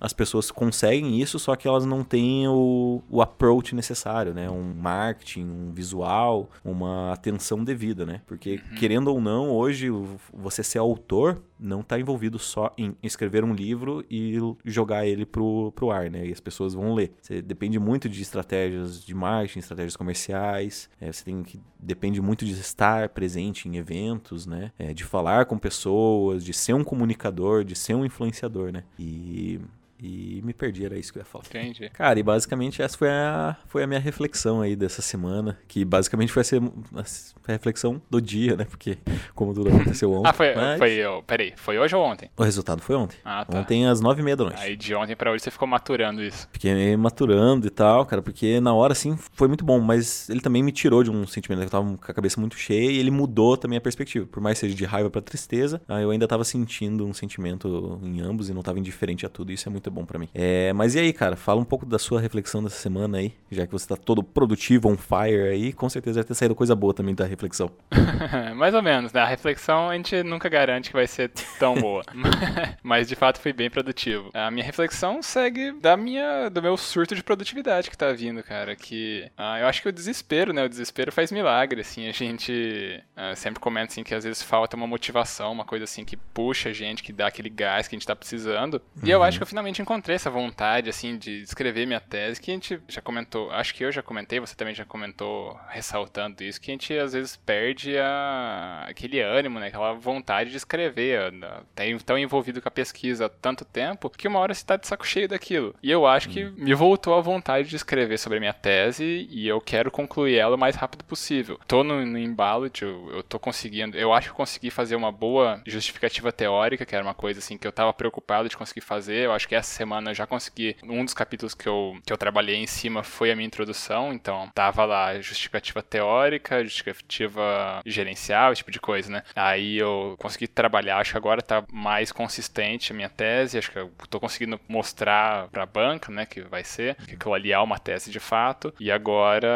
as 0.00 0.12
pessoas 0.12 0.50
conseguem 0.50 1.20
isso, 1.20 1.38
só 1.38 1.54
que 1.54 1.68
elas 1.68 1.84
não 1.84 2.02
têm 2.02 2.48
o, 2.48 3.02
o 3.10 3.20
approach 3.20 3.74
necessário, 3.74 4.32
né? 4.32 4.48
Um 4.48 4.74
marketing, 4.74 5.42
um 5.42 5.72
visual, 5.72 6.48
uma 6.64 7.12
atenção 7.12 7.62
devida, 7.62 8.06
né? 8.06 8.22
Porque, 8.26 8.54
uhum. 8.70 8.76
querendo 8.76 9.08
ou 9.08 9.20
não, 9.20 9.50
hoje 9.50 9.88
você 10.32 10.62
ser 10.62 10.78
autor 10.78 11.42
não 11.58 11.80
está 11.80 12.00
envolvido 12.00 12.38
só 12.38 12.72
em 12.78 12.96
escrever 13.02 13.44
um 13.44 13.52
livro 13.52 14.02
e 14.10 14.38
jogar 14.64 15.06
ele 15.06 15.26
pro, 15.26 15.70
pro 15.72 15.90
ar, 15.90 16.10
né? 16.10 16.26
E 16.26 16.32
as 16.32 16.40
pessoas 16.40 16.72
vão 16.72 16.94
ler. 16.94 17.12
Você 17.20 17.42
depende 17.42 17.78
muito 17.78 18.08
de 18.08 18.22
estratégias 18.22 19.04
de 19.04 19.14
marketing, 19.14 19.58
estratégias 19.58 19.96
comerciais. 19.96 20.88
É, 20.98 21.12
você 21.12 21.24
tem 21.24 21.42
que 21.42 21.60
depende 21.78 22.20
muito 22.20 22.44
de 22.44 22.52
estar 22.52 23.08
presente 23.10 23.68
em 23.68 23.76
eventos, 23.76 24.46
né? 24.46 24.72
É, 24.78 24.92
de 24.92 25.04
falar 25.04 25.46
com 25.46 25.58
pessoas, 25.58 26.44
de 26.44 26.52
ser 26.52 26.74
um 26.74 26.84
comunicador, 26.84 27.64
de 27.64 27.74
ser 27.74 27.94
um 27.94 28.04
influenciador, 28.04 28.72
né? 28.72 28.84
E 28.98 29.60
e 30.02 30.40
me 30.42 30.52
perdi, 30.54 30.84
era 30.84 30.98
isso 30.98 31.12
que 31.12 31.18
eu 31.18 31.20
ia 31.20 31.26
falar. 31.26 31.44
Entendi. 31.46 31.90
Cara, 31.90 32.18
e 32.18 32.22
basicamente 32.22 32.82
essa 32.82 32.96
foi 32.96 33.08
a, 33.08 33.56
foi 33.66 33.82
a 33.82 33.86
minha 33.86 34.00
reflexão 34.00 34.62
aí 34.62 34.74
dessa 34.74 35.02
semana. 35.02 35.58
Que 35.68 35.84
basicamente 35.84 36.32
foi 36.32 36.40
a, 36.40 36.44
ser, 36.44 36.62
a 36.62 37.52
reflexão 37.52 38.00
do 38.08 38.20
dia, 38.20 38.56
né? 38.56 38.64
Porque, 38.64 38.98
como 39.34 39.52
tudo 39.52 39.68
aconteceu 39.68 40.12
ontem. 40.14 40.28
ah, 40.28 40.32
foi, 40.32 40.54
mas... 40.54 40.78
foi, 40.78 41.00
peraí, 41.26 41.52
foi 41.56 41.78
hoje 41.78 41.94
ou 41.94 42.02
ontem? 42.02 42.30
O 42.36 42.42
resultado 42.42 42.80
foi 42.80 42.96
ontem. 42.96 43.18
Ah, 43.24 43.44
tá. 43.44 43.58
Ontem 43.58 43.86
às 43.86 44.00
nove 44.00 44.22
e 44.22 44.24
meia 44.24 44.36
da 44.36 44.44
noite. 44.44 44.62
Aí 44.62 44.76
de 44.76 44.94
ontem 44.94 45.14
pra 45.14 45.30
hoje 45.30 45.44
você 45.44 45.50
ficou 45.50 45.68
maturando 45.68 46.22
isso. 46.22 46.48
Fiquei 46.52 46.96
maturando 46.96 47.66
e 47.66 47.70
tal, 47.70 48.06
cara, 48.06 48.22
porque 48.22 48.60
na 48.60 48.72
hora, 48.72 48.92
assim, 48.92 49.16
foi 49.32 49.48
muito 49.48 49.64
bom. 49.64 49.80
Mas 49.80 50.30
ele 50.30 50.40
também 50.40 50.62
me 50.62 50.72
tirou 50.72 51.02
de 51.02 51.10
um 51.10 51.26
sentimento 51.26 51.60
né, 51.60 51.66
que 51.66 51.74
eu 51.74 51.80
tava 51.80 51.96
com 51.96 52.10
a 52.10 52.14
cabeça 52.14 52.40
muito 52.40 52.56
cheia 52.56 52.90
e 52.90 52.98
ele 52.98 53.10
mudou 53.10 53.56
também 53.56 53.76
a 53.76 53.80
perspectiva. 53.80 54.26
Por 54.26 54.40
mais 54.40 54.58
seja 54.58 54.74
de 54.74 54.84
raiva 54.84 55.10
pra 55.10 55.20
tristeza, 55.20 55.80
eu 56.00 56.10
ainda 56.10 56.26
tava 56.26 56.44
sentindo 56.44 57.04
um 57.04 57.12
sentimento 57.12 58.00
em 58.02 58.20
ambos 58.20 58.48
e 58.48 58.54
não 58.54 58.62
tava 58.62 58.78
indiferente 58.78 59.26
a 59.26 59.28
tudo. 59.28 59.52
Isso 59.52 59.68
é 59.68 59.72
muito 59.72 59.89
bom 59.90 60.04
para 60.04 60.18
mim. 60.18 60.28
É, 60.34 60.72
mas 60.72 60.94
e 60.94 61.00
aí, 61.00 61.12
cara? 61.12 61.36
Fala 61.36 61.60
um 61.60 61.64
pouco 61.64 61.84
da 61.84 61.98
sua 61.98 62.20
reflexão 62.20 62.62
dessa 62.62 62.76
semana 62.76 63.18
aí, 63.18 63.32
já 63.50 63.66
que 63.66 63.72
você 63.72 63.86
tá 63.86 63.96
todo 63.96 64.22
produtivo, 64.22 64.88
on 64.88 64.96
fire 64.96 65.48
aí, 65.50 65.72
com 65.72 65.88
certeza 65.88 66.20
vai 66.20 66.24
ter 66.24 66.34
saído 66.34 66.54
coisa 66.54 66.74
boa 66.74 66.94
também 66.94 67.14
da 67.14 67.24
reflexão. 67.24 67.70
Mais 68.56 68.74
ou 68.74 68.82
menos, 68.82 69.12
né? 69.12 69.20
A 69.20 69.26
reflexão 69.26 69.90
a 69.90 69.94
gente 69.94 70.22
nunca 70.22 70.48
garante 70.48 70.90
que 70.90 70.96
vai 70.96 71.06
ser 71.06 71.30
tão 71.58 71.74
boa, 71.74 72.02
mas 72.82 73.08
de 73.08 73.16
fato 73.16 73.40
foi 73.40 73.52
bem 73.52 73.70
produtivo. 73.70 74.30
A 74.32 74.50
minha 74.50 74.64
reflexão 74.64 75.22
segue 75.22 75.72
da 75.72 75.96
minha, 75.96 76.48
do 76.48 76.62
meu 76.62 76.76
surto 76.76 77.14
de 77.14 77.22
produtividade 77.22 77.90
que 77.90 77.96
tá 77.96 78.12
vindo, 78.12 78.42
cara, 78.42 78.76
que 78.76 79.30
ah, 79.36 79.58
eu 79.60 79.66
acho 79.66 79.82
que 79.82 79.88
o 79.88 79.92
desespero, 79.92 80.52
né? 80.52 80.64
O 80.64 80.68
desespero 80.68 81.12
faz 81.12 81.32
milagre, 81.32 81.80
assim, 81.80 82.08
a 82.08 82.12
gente 82.12 83.02
ah, 83.16 83.34
sempre 83.34 83.60
comenta 83.60 83.92
assim 83.92 84.02
que 84.02 84.14
às 84.14 84.24
vezes 84.24 84.42
falta 84.42 84.76
uma 84.76 84.86
motivação, 84.86 85.52
uma 85.52 85.64
coisa 85.64 85.84
assim 85.84 86.04
que 86.04 86.16
puxa 86.16 86.70
a 86.70 86.72
gente, 86.72 87.02
que 87.02 87.12
dá 87.12 87.26
aquele 87.26 87.48
gás 87.48 87.88
que 87.88 87.94
a 87.94 87.98
gente 87.98 88.06
tá 88.06 88.16
precisando. 88.16 88.74
Uhum. 88.96 89.02
E 89.04 89.10
eu 89.10 89.22
acho 89.22 89.38
que 89.38 89.42
eu 89.42 89.46
finalmente 89.46 89.79
encontrei 89.80 90.16
essa 90.16 90.30
vontade, 90.30 90.88
assim, 90.90 91.16
de 91.16 91.42
escrever 91.42 91.86
minha 91.86 92.00
tese, 92.00 92.40
que 92.40 92.50
a 92.50 92.54
gente 92.54 92.80
já 92.88 93.00
comentou, 93.00 93.50
acho 93.50 93.74
que 93.74 93.84
eu 93.84 93.92
já 93.92 94.02
comentei, 94.02 94.40
você 94.40 94.54
também 94.54 94.74
já 94.74 94.84
comentou, 94.84 95.58
ressaltando 95.68 96.42
isso, 96.42 96.60
que 96.60 96.70
a 96.70 96.74
gente 96.74 96.92
às 96.94 97.12
vezes 97.12 97.36
perde 97.36 97.96
a, 97.98 98.86
aquele 98.88 99.20
ânimo, 99.20 99.58
né, 99.58 99.68
aquela 99.68 99.92
vontade 99.92 100.50
de 100.50 100.56
escrever, 100.56 101.32
tá 101.74 101.84
tão 102.04 102.18
envolvido 102.18 102.60
com 102.60 102.68
a 102.68 102.72
pesquisa 102.72 103.26
há 103.26 103.28
tanto 103.28 103.64
tempo, 103.64 104.10
que 104.10 104.28
uma 104.28 104.38
hora 104.38 104.54
você 104.54 104.64
tá 104.64 104.76
de 104.76 104.86
saco 104.86 105.06
cheio 105.06 105.28
daquilo. 105.28 105.74
E 105.82 105.90
eu 105.90 106.06
acho 106.06 106.28
que 106.28 106.44
me 106.44 106.74
voltou 106.74 107.14
a 107.14 107.20
vontade 107.20 107.68
de 107.68 107.76
escrever 107.76 108.18
sobre 108.18 108.38
a 108.38 108.40
minha 108.40 108.52
tese 108.52 109.26
e 109.30 109.46
eu 109.46 109.60
quero 109.60 109.90
concluir 109.90 110.36
ela 110.36 110.56
o 110.56 110.58
mais 110.58 110.76
rápido 110.76 111.04
possível. 111.04 111.58
Tô 111.66 111.82
no, 111.82 112.04
no 112.04 112.18
embalo 112.18 112.68
de, 112.68 112.82
eu, 112.82 113.10
eu 113.12 113.22
tô 113.22 113.38
conseguindo, 113.38 113.96
eu 113.96 114.12
acho 114.12 114.28
que 114.28 114.32
eu 114.32 114.36
consegui 114.36 114.70
fazer 114.70 114.96
uma 114.96 115.12
boa 115.12 115.62
justificativa 115.66 116.32
teórica, 116.32 116.84
que 116.84 116.94
era 116.94 117.04
uma 117.04 117.14
coisa 117.14 117.40
assim 117.40 117.56
que 117.56 117.66
eu 117.66 117.72
tava 117.72 117.92
preocupado 117.92 118.48
de 118.48 118.56
conseguir 118.56 118.80
fazer, 118.80 119.26
eu 119.26 119.32
acho 119.32 119.48
que 119.48 119.54
essa 119.54 119.69
semana 119.70 120.10
eu 120.10 120.14
já 120.14 120.26
consegui. 120.26 120.76
Um 120.82 121.04
dos 121.04 121.14
capítulos 121.14 121.54
que 121.54 121.68
eu, 121.68 121.96
que 122.04 122.12
eu 122.12 122.18
trabalhei 122.18 122.56
em 122.56 122.66
cima 122.66 123.02
foi 123.02 123.30
a 123.30 123.36
minha 123.36 123.46
introdução, 123.46 124.12
então 124.12 124.50
tava 124.54 124.84
lá 124.84 125.20
justificativa 125.20 125.82
teórica, 125.82 126.62
justificativa 126.64 127.80
gerencial, 127.86 128.52
esse 128.52 128.60
tipo 128.60 128.70
de 128.70 128.80
coisa, 128.80 129.10
né? 129.10 129.22
Aí 129.34 129.78
eu 129.78 130.14
consegui 130.18 130.46
trabalhar, 130.46 130.98
acho 130.98 131.12
que 131.12 131.16
agora 131.16 131.42
tá 131.42 131.64
mais 131.72 132.12
consistente 132.12 132.92
a 132.92 132.94
minha 132.94 133.08
tese, 133.08 133.58
acho 133.58 133.70
que 133.70 133.78
eu 133.78 133.90
tô 134.08 134.20
conseguindo 134.20 134.60
mostrar 134.68 135.48
pra 135.48 135.66
banca, 135.66 136.12
né, 136.12 136.26
que 136.26 136.40
vai 136.42 136.64
ser, 136.64 136.96
que 137.06 137.14
aquilo 137.14 137.34
ali 137.34 137.52
é 137.52 137.58
uma 137.58 137.78
tese 137.78 138.10
de 138.10 138.20
fato, 138.20 138.72
e 138.78 138.90
agora 138.90 139.48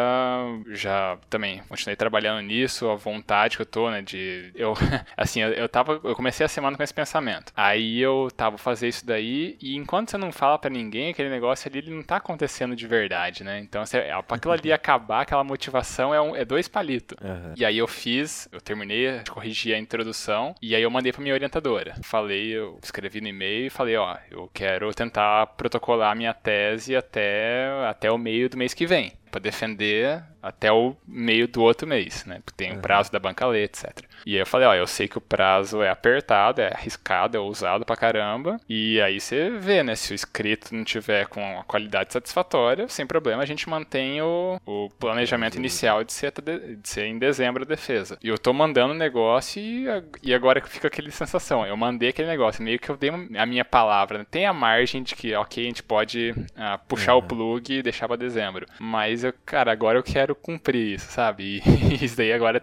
já 0.71 1.19
também 1.29 1.63
continuei 1.69 1.97
trabalhando 1.97 2.41
nisso, 2.43 2.89
a 2.89 2.95
vontade 2.95 3.57
que 3.57 3.63
eu 3.63 3.67
tô, 3.67 3.91
né, 3.91 4.03
de 4.03 4.53
eu 4.57 4.75
assim, 5.17 5.41
eu, 5.41 5.51
eu 5.51 5.69
tava 5.69 6.01
eu 6.03 6.15
comecei 6.15 6.45
a 6.45 6.49
semana 6.49 6.77
com 6.77 6.83
esse 6.83 6.95
pensamento. 6.95 7.53
Aí 7.57 8.01
eu 8.01 8.29
tava 8.37 8.59
fazer 8.59 8.89
isso 8.89 9.07
daí 9.07 9.57
e 9.61 9.77
enquanto 9.77 10.04
você 10.11 10.17
não 10.17 10.33
fala 10.33 10.59
para 10.59 10.71
ninguém, 10.71 11.11
aquele 11.11 11.29
negócio 11.29 11.69
ali 11.69 11.79
ele 11.79 11.91
não 11.91 12.03
tá 12.03 12.17
acontecendo 12.17 12.75
de 12.75 12.87
verdade, 12.87 13.45
né? 13.45 13.61
Então, 13.61 13.83
é, 13.93 14.23
pra 14.23 14.37
aquilo 14.37 14.53
ali 14.53 14.73
acabar, 14.73 15.23
aquela 15.23 15.45
motivação 15.45 16.15
é, 16.15 16.21
um, 16.21 16.35
é 16.35 16.45
dois 16.45 16.69
palitos. 16.69 17.17
Uhum. 17.23 17.55
E 17.57 17.65
aí 17.65 17.79
eu 17.79 17.87
fiz, 17.87 18.49
eu 18.53 18.61
terminei, 18.61 19.21
corrigi 19.29 19.73
a 19.73 19.79
introdução, 19.79 20.55
e 20.61 20.75
aí 20.75 20.83
eu 20.83 20.91
mandei 20.91 21.13
pra 21.13 21.23
minha 21.23 21.35
orientadora. 21.35 21.95
Falei, 22.03 22.49
eu 22.49 22.79
escrevi 22.83 23.21
no 23.21 23.29
e-mail 23.29 23.67
e 23.67 23.71
falei, 23.71 23.97
ó, 23.97 24.17
eu 24.31 24.51
quero 24.53 24.93
tentar 24.95 25.47
protocolar 25.49 26.17
minha 26.17 26.35
tese 26.35 26.97
até, 26.97 27.67
até 27.89 28.11
o 28.11 28.19
meio 28.19 28.49
do 28.49 28.57
mês 28.57 28.75
que 28.75 28.87
vem 28.87 29.13
para 29.35 29.41
defender 29.41 30.23
até 30.41 30.71
o 30.71 30.95
meio 31.09 31.49
do 31.49 31.63
outro 31.63 31.89
mês, 31.89 32.25
né? 32.27 32.41
Porque 32.45 32.65
tem 32.65 32.77
o 32.77 32.81
prazo 32.81 33.11
da 33.11 33.19
banca 33.19 33.47
ler, 33.47 33.65
etc. 33.65 34.05
E 34.27 34.35
aí 34.35 34.41
eu 34.41 34.47
falei, 34.47 34.69
ó, 34.69 34.75
eu 34.75 34.87
sei 34.87 35.09
que 35.09 35.19
o 35.19 35.21
prazo 35.21 35.83
é 35.83 35.91
apertado, 35.91 36.61
é 36.61 36.69
arriscado, 36.73 37.37
é 37.37 37.41
ousado 37.41 37.85
pra 37.85 37.97
caramba. 37.97 38.59
E 38.69 39.01
aí 39.01 39.19
você 39.19 39.51
vê, 39.51 39.83
né? 39.83 39.97
Se 39.97 40.13
o 40.13 40.15
escrito 40.15 40.75
não 40.75 40.85
tiver 40.85 41.27
com 41.27 41.59
a 41.59 41.65
qualidade 41.65 42.13
satisfatória, 42.13 42.87
sem 42.89 43.07
problema, 43.07 43.43
a 43.43 43.47
gente 43.47 43.69
mantém 43.69 44.21
o, 44.21 44.61
o 44.67 44.91
planejamento 45.01 45.57
inicial 45.57 46.05
de 46.05 46.13
ser, 46.13 46.31
de, 46.31 46.77
de 46.77 46.89
ser 46.89 47.07
em 47.07 47.19
dezembro 47.19 47.63
a 47.63 47.67
defesa. 47.67 48.19
E 48.23 48.29
eu 48.29 48.39
tô 48.39 48.53
mandando 48.53 48.93
o 48.93 48.97
negócio 48.97 49.61
e, 49.61 49.87
e 50.23 50.35
agora 50.35 50.63
fica 50.67 50.89
aquela 50.89 51.11
sensação. 51.11 51.67
Eu 51.67 51.77
mandei 51.77 52.11
aquele 52.11 52.29
negócio, 52.29 52.63
meio 52.63 52.79
que 52.79 52.91
eu 52.91 52.97
dei 52.99 53.11
a 53.11 53.47
minha 53.47 53.65
palavra. 53.65 54.19
Né? 54.19 54.27
Tem 54.31 54.47
a 54.47 54.53
margem 54.53 55.03
de 55.03 55.15
que, 55.15 55.35
ok, 55.35 55.65
a 55.65 55.67
gente 55.67 55.83
pode 55.83 56.33
uh, 56.33 56.79
puxar 56.87 57.15
uhum. 57.15 57.21
o 57.21 57.23
plug 57.23 57.73
e 57.73 57.83
deixar 57.83 58.07
pra 58.07 58.17
dezembro. 58.17 58.67
Mas, 58.79 59.24
eu, 59.25 59.35
cara, 59.45 59.73
agora 59.73 59.99
eu 59.99 60.03
quero 60.03 60.35
cumprir 60.35 60.95
isso, 60.95 61.11
sabe? 61.11 61.63
E 61.65 62.05
isso 62.05 62.17
daí 62.17 62.33
agora, 62.33 62.63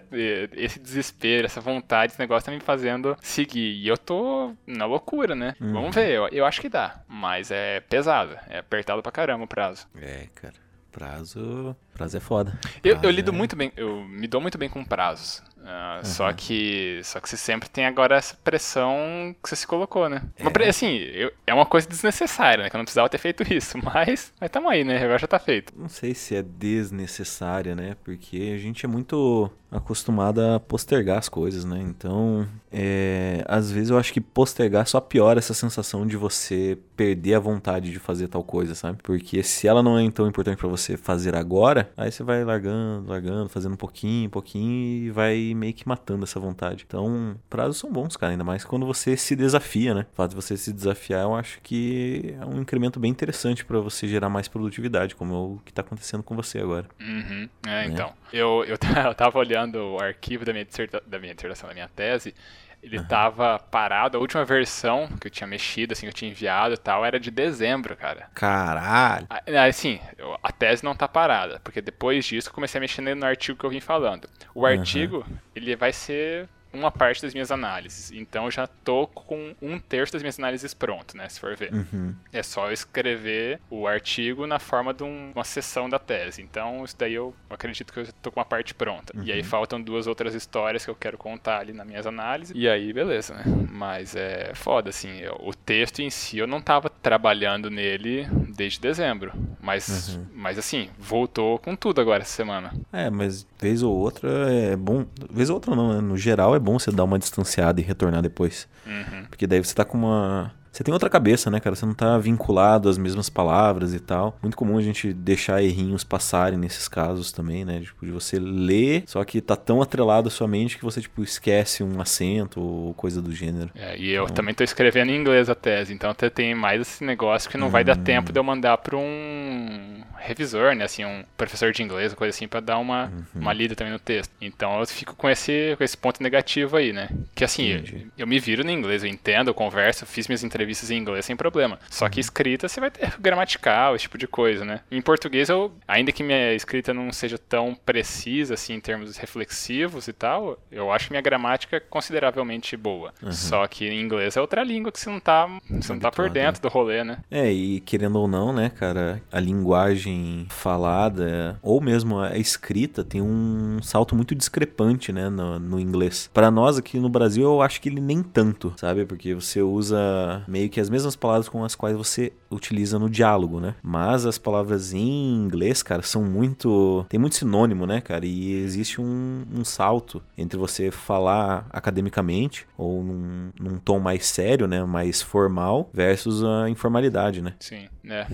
esse 0.54 0.80
desespero, 0.80 1.46
essa 1.46 1.60
vontade, 1.60 2.14
esse 2.14 2.20
negócio 2.20 2.46
tá 2.46 2.52
me 2.52 2.60
fazendo 2.60 3.18
seguir. 3.22 3.74
E 3.74 3.88
eu 3.88 3.98
tô 3.98 4.54
na 4.66 4.86
loucura, 4.86 5.36
né? 5.36 5.56
Uhum. 5.60 5.74
Vamos 5.74 5.96
ver, 5.96 6.10
eu, 6.12 6.28
eu 6.30 6.46
acho 6.46 6.62
que 6.62 6.70
dá. 6.70 7.02
Mas 7.08 7.52
é 7.52 7.80
pesado, 7.82 8.38
é 8.50 8.60
apertado 8.60 9.02
pra 9.02 9.12
caramba 9.12 9.46
o 9.46 9.48
prazo. 9.48 9.88
É, 10.00 10.28
cara. 10.36 10.54
Prazo. 10.92 11.76
Prazo 11.94 12.18
é 12.18 12.20
foda. 12.20 12.60
Eu, 12.84 13.00
eu 13.02 13.10
lido 13.10 13.32
é... 13.32 13.34
muito 13.34 13.56
bem, 13.56 13.72
eu 13.78 14.04
me 14.04 14.28
dou 14.28 14.42
muito 14.42 14.58
bem 14.58 14.70
com 14.70 14.84
prazos. 14.84 15.42
Uh, 15.62 15.98
uhum. 15.98 16.06
Só 16.06 16.34
que 16.34 17.02
só 17.04 17.20
que 17.20 17.30
você 17.30 17.38
sempre 17.38 17.70
tem 17.70 17.86
agora 17.86 18.16
essa 18.16 18.36
pressão 18.44 19.36
que 19.42 19.48
você 19.48 19.56
se 19.56 19.68
colocou, 19.68 20.10
né? 20.10 20.24
É. 20.38 20.44
Uma, 20.44 20.52
assim, 20.68 20.96
eu, 20.98 21.32
é 21.46 21.54
uma 21.54 21.66
coisa 21.66 21.88
desnecessária, 21.88 22.64
né? 22.64 22.70
Que 22.70 22.76
eu 22.76 22.80
não 22.80 22.86
precisava 22.86 23.08
ter 23.08 23.20
feito 23.20 23.44
isso, 23.54 23.78
mas, 23.84 24.34
mas 24.40 24.50
tamo 24.50 24.70
aí, 24.70 24.84
né? 24.84 24.98
Agora 25.04 25.20
já 25.20 25.28
tá 25.28 25.40
feito. 25.40 25.72
Não 25.78 25.90
sei 25.90 26.16
se 26.16 26.36
é 26.36 26.42
desnecessária, 26.42 27.76
né? 27.76 27.96
Porque 28.04 28.52
a 28.56 28.58
gente 28.58 28.86
é 28.86 28.90
muito 28.90 29.52
acostumado 29.72 30.42
a 30.42 30.60
postergar 30.60 31.18
as 31.18 31.30
coisas, 31.30 31.64
né? 31.64 31.80
Então, 31.82 32.46
é, 32.72 33.44
às 33.48 33.72
vezes 33.72 33.90
eu 33.90 33.98
acho 33.98 34.12
que 34.12 34.20
postergar 34.20 34.86
só 34.86 35.00
piora 35.00 35.40
essa 35.40 35.54
sensação 35.54 36.06
de 36.06 36.18
você 36.18 36.78
perder 36.96 37.36
a 37.36 37.40
vontade 37.40 37.90
de 37.90 37.98
fazer 37.98 38.28
tal 38.28 38.44
coisa, 38.44 38.76
sabe? 38.76 39.00
Porque 39.02 39.42
se 39.44 39.68
ela 39.68 39.82
não 39.82 39.98
é 39.98 40.12
tão 40.12 40.28
importante 40.28 40.58
para 40.58 40.68
você 40.68 40.98
fazer 40.98 41.36
agora, 41.36 41.90
aí 41.96 42.12
você 42.12 42.22
vai 42.22 42.44
largando, 42.44 43.08
largando, 43.08 43.48
fazendo 43.48 43.74
um 43.74 43.78
pouquinho, 43.78 44.28
um 44.28 44.32
pouquinho 44.32 45.06
e 45.06 45.10
vai 45.10 45.51
meio 45.54 45.74
que 45.74 45.88
matando 45.88 46.24
essa 46.24 46.40
vontade. 46.40 46.86
Então, 46.88 47.36
prazos 47.50 47.78
são 47.78 47.92
bons, 47.92 48.18
cara, 48.18 48.32
ainda 48.32 48.44
mais 48.44 48.64
quando 48.64 48.86
você 48.86 49.16
se 49.18 49.36
desafia, 49.36 49.94
né? 49.94 50.06
O 50.12 50.16
fato 50.16 50.32
de 50.32 50.36
você 50.36 50.58
se 50.58 50.72
desafiar, 50.72 51.24
eu 51.24 51.36
acho 51.36 51.60
que 51.62 52.36
é 52.40 52.46
um 52.46 52.62
incremento 52.62 53.00
bem 53.00 53.12
interessante 53.12 53.64
para 53.66 53.80
você 53.80 54.08
gerar 54.08 54.30
mais 54.30 54.48
produtividade, 54.48 55.16
como 55.16 55.34
é 55.34 55.38
o 55.38 55.60
que 55.66 55.74
tá 55.74 55.82
acontecendo 55.82 56.24
com 56.24 56.36
você 56.36 56.60
agora. 56.60 56.88
Uhum. 57.00 57.50
É, 57.68 57.86
então. 57.86 58.08
É. 58.08 58.38
Eu, 58.38 58.64
eu, 58.66 58.78
eu 59.06 59.16
tava 59.16 59.38
olhando 59.38 59.78
o 59.78 60.02
arquivo 60.02 60.46
da 60.46 60.54
minha, 60.54 60.68
da 61.06 61.20
minha 61.20 61.36
dissertação, 61.36 61.68
da 61.68 61.74
minha 61.74 61.90
tese, 61.90 62.34
ele 62.82 62.98
uhum. 62.98 63.06
tava 63.06 63.60
parado. 63.60 64.18
A 64.18 64.22
última 64.22 64.44
versão 64.44 65.08
que 65.20 65.28
eu 65.28 65.32
tinha 65.32 65.48
mexido, 65.48 65.94
assim, 65.94 66.02
que 66.02 66.10
eu 66.10 66.14
tinha 66.14 66.32
enviado 66.32 66.74
e 66.74 66.78
tal, 66.78 67.06
era 67.06 67.20
de 67.20 67.30
dezembro, 67.30 67.96
cara. 67.96 68.30
Caralho. 68.34 69.28
Ah, 69.30 69.66
assim, 69.68 70.00
a 70.42 70.52
tese 70.52 70.84
não 70.84 70.96
tá 70.96 71.08
parada, 71.08 71.60
porque 71.64 71.82
depois 71.82 72.26
disso 72.26 72.50
eu 72.50 72.54
comecei 72.54 72.80
a 72.80 72.82
mexer 72.82 73.02
no 73.02 73.26
artigo 73.26 73.58
que 73.58 73.66
eu 73.66 73.70
vim 73.70 73.80
falando. 73.80 74.28
O 74.54 74.66
artigo, 74.66 75.18
uhum. 75.18 75.38
ele 75.56 75.76
vai 75.76 75.94
ser 75.94 76.48
uma 76.74 76.92
parte 76.92 77.22
das 77.22 77.34
minhas 77.34 77.52
análises. 77.52 78.12
Então 78.12 78.46
eu 78.46 78.52
já 78.52 78.68
tô 78.68 79.08
com 79.08 79.56
um 79.62 79.80
terço 79.80 80.14
das 80.14 80.22
minhas 80.22 80.40
análises 80.40 80.74
pronto, 80.74 81.16
né? 81.16 81.28
Se 81.30 81.40
for 81.40 81.56
ver. 81.56 81.74
Uhum. 81.74 82.16
É 82.32 82.42
só 82.44 82.72
escrever 82.72 83.60
o 83.70 83.88
artigo 83.88 84.48
na 84.48 84.60
forma 84.60 84.94
de 84.94 85.04
um, 85.04 85.32
uma 85.36 85.44
sessão 85.44 85.90
da 85.90 86.00
tese. 86.00 86.42
Então, 86.42 86.84
isso 86.84 86.96
daí 86.98 87.14
eu 87.14 87.36
acredito 87.50 87.92
que 87.92 88.00
eu 88.00 88.08
tô 88.22 88.32
com 88.32 88.40
uma 88.40 88.46
parte 88.46 88.74
pronta. 88.74 89.16
Uhum. 89.16 89.24
E 89.24 89.32
aí 89.32 89.40
uhum. 89.40 89.46
faltam 89.46 89.82
duas 89.82 90.08
outras 90.08 90.34
histórias 90.34 90.86
que 90.86 90.92
eu 90.92 90.96
quero 90.96 91.18
contar 91.18 91.60
ali 91.60 91.74
nas 91.74 91.86
minhas 91.86 92.08
análises. 92.08 92.54
E 92.56 92.68
aí, 92.68 92.92
beleza, 92.94 93.34
né? 93.36 93.44
Mas 93.70 94.16
é 94.16 94.52
foda, 94.54 94.90
assim. 94.90 95.20
Eu, 95.20 95.38
o 95.42 95.54
texto 95.54 96.00
em 96.00 96.10
si 96.10 96.38
eu 96.38 96.48
não 96.48 96.62
tava 96.62 96.90
trabalhando 96.90 97.70
nele 97.70 98.28
desde 98.56 98.80
dezembro. 98.80 99.32
Mas, 99.62 100.16
uhum. 100.16 100.26
mas 100.34 100.58
assim, 100.58 100.90
voltou 101.00 101.60
com 101.60 101.76
tudo 101.76 102.02
agora 102.02 102.24
essa 102.24 102.34
semana. 102.34 102.74
É, 102.92 103.10
mas 103.10 103.46
vez 103.60 103.84
ou 103.84 103.96
outra 103.96 104.30
é 104.52 104.76
bom. 104.76 105.06
Vez 105.30 105.50
ou 105.50 105.56
outra 105.56 105.76
não, 105.76 105.94
né? 105.94 106.02
No 106.02 106.18
geral 106.18 106.56
é 106.56 106.60
bom 106.60 106.78
você 106.78 106.92
dar 106.92 107.04
uma 107.04 107.20
distanciada 107.20 107.80
e 107.80 107.84
retornar 107.84 108.22
depois. 108.22 108.68
Uhum. 108.86 109.26
Porque 109.30 109.48
daí 109.48 109.64
você 109.64 109.74
tá 109.74 109.86
com 109.86 109.98
uma 109.98 110.54
você 110.72 110.84
tem 110.84 110.94
outra 110.94 111.10
cabeça, 111.10 111.52
né, 111.52 111.60
cara? 111.60 111.76
Você 111.76 111.86
não 111.86 111.94
tá 111.94 112.18
vinculado 112.18 112.88
às 112.88 112.98
mesmas 112.98 113.30
palavras 113.30 113.94
e 113.94 114.00
tal. 114.00 114.38
Muito 114.42 114.56
comum 114.56 114.78
a 114.78 114.82
gente 114.82 115.12
deixar 115.12 115.62
errinhos 115.62 116.04
passarem 116.04 116.58
nesses 116.58 116.88
casos 116.88 117.32
também, 117.32 117.66
né? 117.66 117.82
Tipo, 117.82 118.06
de 118.06 118.12
você 118.12 118.40
ler, 118.40 119.04
só 119.06 119.24
que 119.24 119.42
tá 119.42 119.56
tão 119.56 119.82
atrelado 119.82 120.30
à 120.30 120.32
sua 120.32 120.48
mente 120.48 120.78
que 120.78 120.84
você, 120.84 121.02
tipo, 121.02 121.22
esquece 121.22 121.84
um 121.84 122.00
acento 122.00 122.62
ou 122.62 122.94
coisa 122.94 123.22
do 123.22 123.34
gênero. 123.34 123.70
É, 123.76 123.98
e 123.98 124.12
eu 124.12 124.24
então... 124.24 124.36
também 124.36 124.54
tô 124.54 124.64
escrevendo 124.64 125.10
em 125.12 125.20
inglês 125.20 125.50
a 125.50 125.56
tese, 125.56 125.94
então 125.94 126.10
até 126.10 126.30
tem 126.30 126.56
mais 126.56 126.82
esse 126.82 127.04
negócio 127.04 127.50
que 127.50 127.58
não 127.58 127.68
hum... 127.68 127.72
vai 127.72 127.84
dar 127.84 127.98
hum. 127.98 128.04
tempo 128.04 128.32
de 128.32 128.40
eu 128.40 128.44
mandar 128.44 128.78
pra 128.78 128.96
um 128.96 130.02
revisor, 130.22 130.76
né? 130.76 130.86
Assim, 130.86 131.04
um 131.04 131.24
professor 131.36 131.72
de 131.72 131.84
inglês, 131.84 132.14
coisa 132.14 132.36
assim, 132.36 132.48
para 132.48 132.60
dar 132.60 132.78
uma, 132.78 133.06
uhum. 133.06 133.42
uma 133.42 133.54
lida 133.54 133.76
também 133.76 133.92
no 133.92 134.00
texto. 134.00 134.32
Então 134.40 134.80
eu 134.80 134.88
fico 134.88 135.16
com 135.16 135.30
esse, 135.30 135.76
com 135.78 135.84
esse 135.84 135.98
ponto 135.98 136.22
negativo 136.22 136.78
aí, 136.78 136.94
né? 136.94 137.10
Que 137.36 137.44
assim, 137.44 137.68
eu, 137.68 137.84
eu, 138.20 138.28
me 138.28 138.40
viro 138.40 138.64
no 138.64 138.72
inglês, 138.72 139.04
eu 139.04 139.10
entendo, 139.10 139.50
eu 139.50 139.54
converso, 139.54 140.06
fiz 140.06 140.28
minhas 140.28 140.44
entrevistas 140.44 140.92
em 140.92 140.98
inglês 140.98 141.26
sem 141.26 141.36
problema. 141.36 141.80
Só 141.90 142.08
que 142.10 142.20
uhum. 142.20 142.22
escrita 142.22 142.68
você 142.68 142.80
vai 142.80 142.92
ter 142.92 143.14
gramatical, 143.20 143.96
esse 143.96 144.04
tipo 144.04 144.18
de 144.18 144.28
coisa, 144.28 144.64
né? 144.64 144.82
Em 144.92 145.02
português 145.02 145.50
eu, 145.50 145.72
ainda 145.88 146.12
que 146.12 146.24
minha 146.24 146.54
escrita 146.54 146.94
não 146.94 147.12
seja 147.12 147.38
tão 147.38 147.76
precisa 147.76 148.54
assim 148.54 148.74
em 148.74 148.80
termos 148.80 149.18
reflexivos 149.18 150.08
e 150.08 150.14
tal, 150.14 150.58
eu 150.72 150.92
acho 150.92 151.12
minha 151.12 151.22
gramática 151.22 151.82
consideravelmente 151.90 152.78
boa. 152.78 153.14
Uhum. 153.22 153.32
Só 153.32 153.68
que 153.68 153.88
em 153.88 154.02
inglês 154.02 154.38
é 154.38 154.42
outra 154.42 154.64
língua 154.64 154.92
que 154.92 155.00
você 155.00 155.10
não 155.10 155.20
tá, 155.20 155.48
você 155.70 155.94
não 155.94 156.00
tá 156.00 156.12
por 156.12 156.30
dentro 156.30 156.62
do 156.62 156.68
rolê, 156.68 157.04
né? 157.04 157.18
É, 157.30 157.52
e 157.52 157.80
querendo 157.82 158.20
ou 158.20 158.28
não, 158.28 158.54
né, 158.54 158.70
cara, 158.70 159.22
a 159.32 159.40
linguagem 159.40 160.11
falada 160.50 161.60
ou 161.62 161.82
mesmo 161.82 162.20
a 162.20 162.38
escrita 162.38 163.04
tem 163.04 163.22
um 163.22 163.80
salto 163.82 164.16
muito 164.16 164.36
discrepante, 164.36 165.12
né, 165.12 165.30
no, 165.30 165.60
no 165.60 165.80
inglês. 165.80 166.30
Para 166.34 166.52
nós 166.52 166.78
aqui 166.78 167.00
no 167.00 167.10
Brasil, 167.10 167.44
eu 167.44 167.62
acho 167.62 167.82
que 167.82 167.90
ele 167.90 168.02
nem 168.02 168.22
tanto, 168.24 168.74
sabe? 168.78 169.06
Porque 169.06 169.34
você 169.34 169.62
usa 169.62 170.44
meio 170.48 170.70
que 170.70 170.80
as 170.80 170.90
mesmas 170.90 171.16
palavras 171.16 171.50
com 171.50 171.64
as 171.64 171.76
quais 171.76 171.96
você 171.96 172.34
utiliza 172.52 173.00
no 173.00 173.10
diálogo, 173.10 173.60
né? 173.60 173.76
Mas 173.82 174.26
as 174.26 174.38
palavras 174.38 174.94
em 174.94 175.36
inglês, 175.36 175.82
cara, 175.82 176.02
são 176.02 176.24
muito. 176.24 177.06
tem 177.10 177.20
muito 177.20 177.36
sinônimo, 177.36 177.86
né, 177.86 178.02
cara? 178.02 178.26
E 178.26 178.54
existe 178.54 179.02
um, 179.02 179.44
um 179.54 179.64
salto 179.64 180.22
entre 180.38 180.58
você 180.58 180.92
falar 180.92 181.66
academicamente 181.70 182.68
ou 182.78 183.04
num, 183.04 183.50
num 183.60 183.78
tom 183.78 184.00
mais 184.00 184.26
sério, 184.26 184.68
né? 184.68 184.84
Mais 184.84 185.22
formal, 185.22 185.90
versus 185.94 186.44
a 186.44 186.70
informalidade, 186.70 187.42
né? 187.42 187.54
Sim, 187.60 187.88
né? 188.04 188.28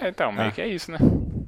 É, 0.00 0.08
então, 0.08 0.32
meio 0.32 0.48
ah. 0.48 0.52
que 0.52 0.60
é 0.60 0.68
isso, 0.68 0.90
né? 0.90 0.98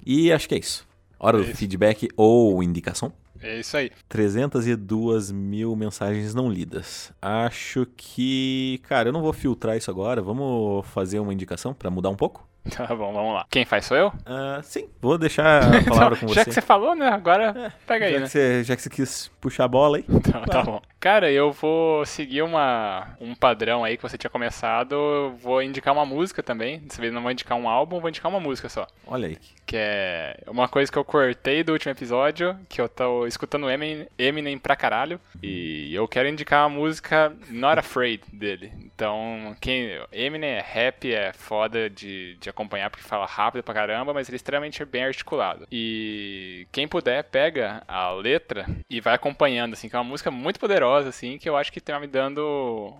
E 0.04 0.32
acho 0.32 0.48
que 0.48 0.54
é 0.54 0.58
isso. 0.58 0.86
Hora 1.18 1.38
é 1.38 1.40
do 1.40 1.46
isso. 1.48 1.56
feedback 1.56 2.08
ou 2.16 2.62
indicação. 2.62 3.12
É 3.42 3.60
isso 3.60 3.76
aí. 3.76 3.90
302 4.08 5.30
mil 5.30 5.74
mensagens 5.76 6.34
não 6.34 6.50
lidas. 6.50 7.12
Acho 7.20 7.86
que. 7.96 8.80
Cara, 8.84 9.08
eu 9.08 9.12
não 9.12 9.22
vou 9.22 9.32
filtrar 9.32 9.76
isso 9.76 9.90
agora. 9.90 10.22
Vamos 10.22 10.86
fazer 10.86 11.18
uma 11.18 11.32
indicação 11.32 11.74
para 11.74 11.90
mudar 11.90 12.10
um 12.10 12.16
pouco? 12.16 12.46
Tá 12.76 12.94
bom, 12.94 13.12
vamos 13.12 13.34
lá. 13.34 13.46
Quem 13.50 13.64
faz 13.64 13.84
sou 13.86 13.96
eu? 13.96 14.08
Uh, 14.08 14.62
sim, 14.62 14.88
vou 15.00 15.16
deixar 15.16 15.62
a 15.62 15.82
palavra 15.88 16.16
com 16.18 16.26
você. 16.26 16.34
Já 16.34 16.44
que 16.44 16.52
você 16.52 16.60
falou, 16.60 16.94
né? 16.94 17.08
Agora 17.08 17.54
é, 17.56 17.72
pega 17.86 18.06
aí, 18.06 18.12
já 18.12 18.18
né? 18.18 18.24
Que 18.26 18.30
você, 18.30 18.64
já 18.64 18.76
que 18.76 18.82
você 18.82 18.90
quis 18.90 19.30
puxar 19.40 19.64
a 19.64 19.68
bola 19.68 19.98
aí. 19.98 20.04
Tá, 20.26 20.40
tá 20.40 20.62
bom. 20.62 20.82
Cara, 20.98 21.30
eu 21.30 21.52
vou 21.52 22.04
seguir 22.04 22.42
uma, 22.42 23.16
um 23.20 23.32
padrão 23.32 23.84
aí 23.84 23.96
que 23.96 24.02
você 24.02 24.18
tinha 24.18 24.30
começado. 24.30 25.32
Vou 25.40 25.62
indicar 25.62 25.94
uma 25.94 26.04
música 26.04 26.42
também. 26.42 26.80
Dessa 26.80 27.00
vez 27.00 27.12
não 27.12 27.22
vou 27.22 27.30
indicar 27.30 27.56
um 27.56 27.68
álbum, 27.68 28.00
vou 28.00 28.08
indicar 28.08 28.28
uma 28.28 28.40
música 28.40 28.68
só. 28.68 28.88
Olha 29.06 29.28
aí. 29.28 29.38
Que 29.64 29.76
é 29.76 30.36
uma 30.48 30.66
coisa 30.66 30.90
que 30.90 30.98
eu 30.98 31.04
cortei 31.04 31.62
do 31.62 31.72
último 31.72 31.92
episódio, 31.92 32.58
que 32.68 32.80
eu 32.80 32.88
tô 32.88 33.24
escutando 33.26 33.70
Eminem, 33.70 34.08
Eminem 34.18 34.58
pra 34.58 34.74
caralho. 34.74 35.20
E 35.40 35.94
eu 35.94 36.08
quero 36.08 36.28
indicar 36.28 36.64
a 36.64 36.68
música 36.68 37.32
Not 37.50 37.78
Afraid 37.78 38.22
dele. 38.32 38.72
Então, 38.84 39.54
quem. 39.60 40.00
Eminem 40.12 40.50
é 40.50 40.60
rap, 40.60 41.12
é 41.12 41.32
foda 41.32 41.88
de, 41.88 42.36
de 42.40 42.50
acompanhar 42.56 42.90
porque 42.90 43.04
fala 43.04 43.26
rápido 43.26 43.62
pra 43.62 43.74
caramba, 43.74 44.14
mas 44.14 44.28
ele 44.28 44.36
é 44.36 44.38
extremamente 44.38 44.84
bem 44.84 45.04
articulado. 45.04 45.66
E 45.70 46.66
quem 46.72 46.88
puder, 46.88 47.24
pega 47.24 47.82
a 47.86 48.10
letra 48.12 48.66
e 48.88 49.00
vai 49.00 49.14
acompanhando, 49.14 49.74
assim, 49.74 49.88
que 49.88 49.94
é 49.94 49.98
uma 49.98 50.04
música 50.04 50.30
muito 50.30 50.58
poderosa, 50.58 51.10
assim, 51.10 51.38
que 51.38 51.48
eu 51.48 51.56
acho 51.56 51.72
que 51.72 51.80
tá 51.80 52.00
me 52.00 52.06
dando. 52.06 52.92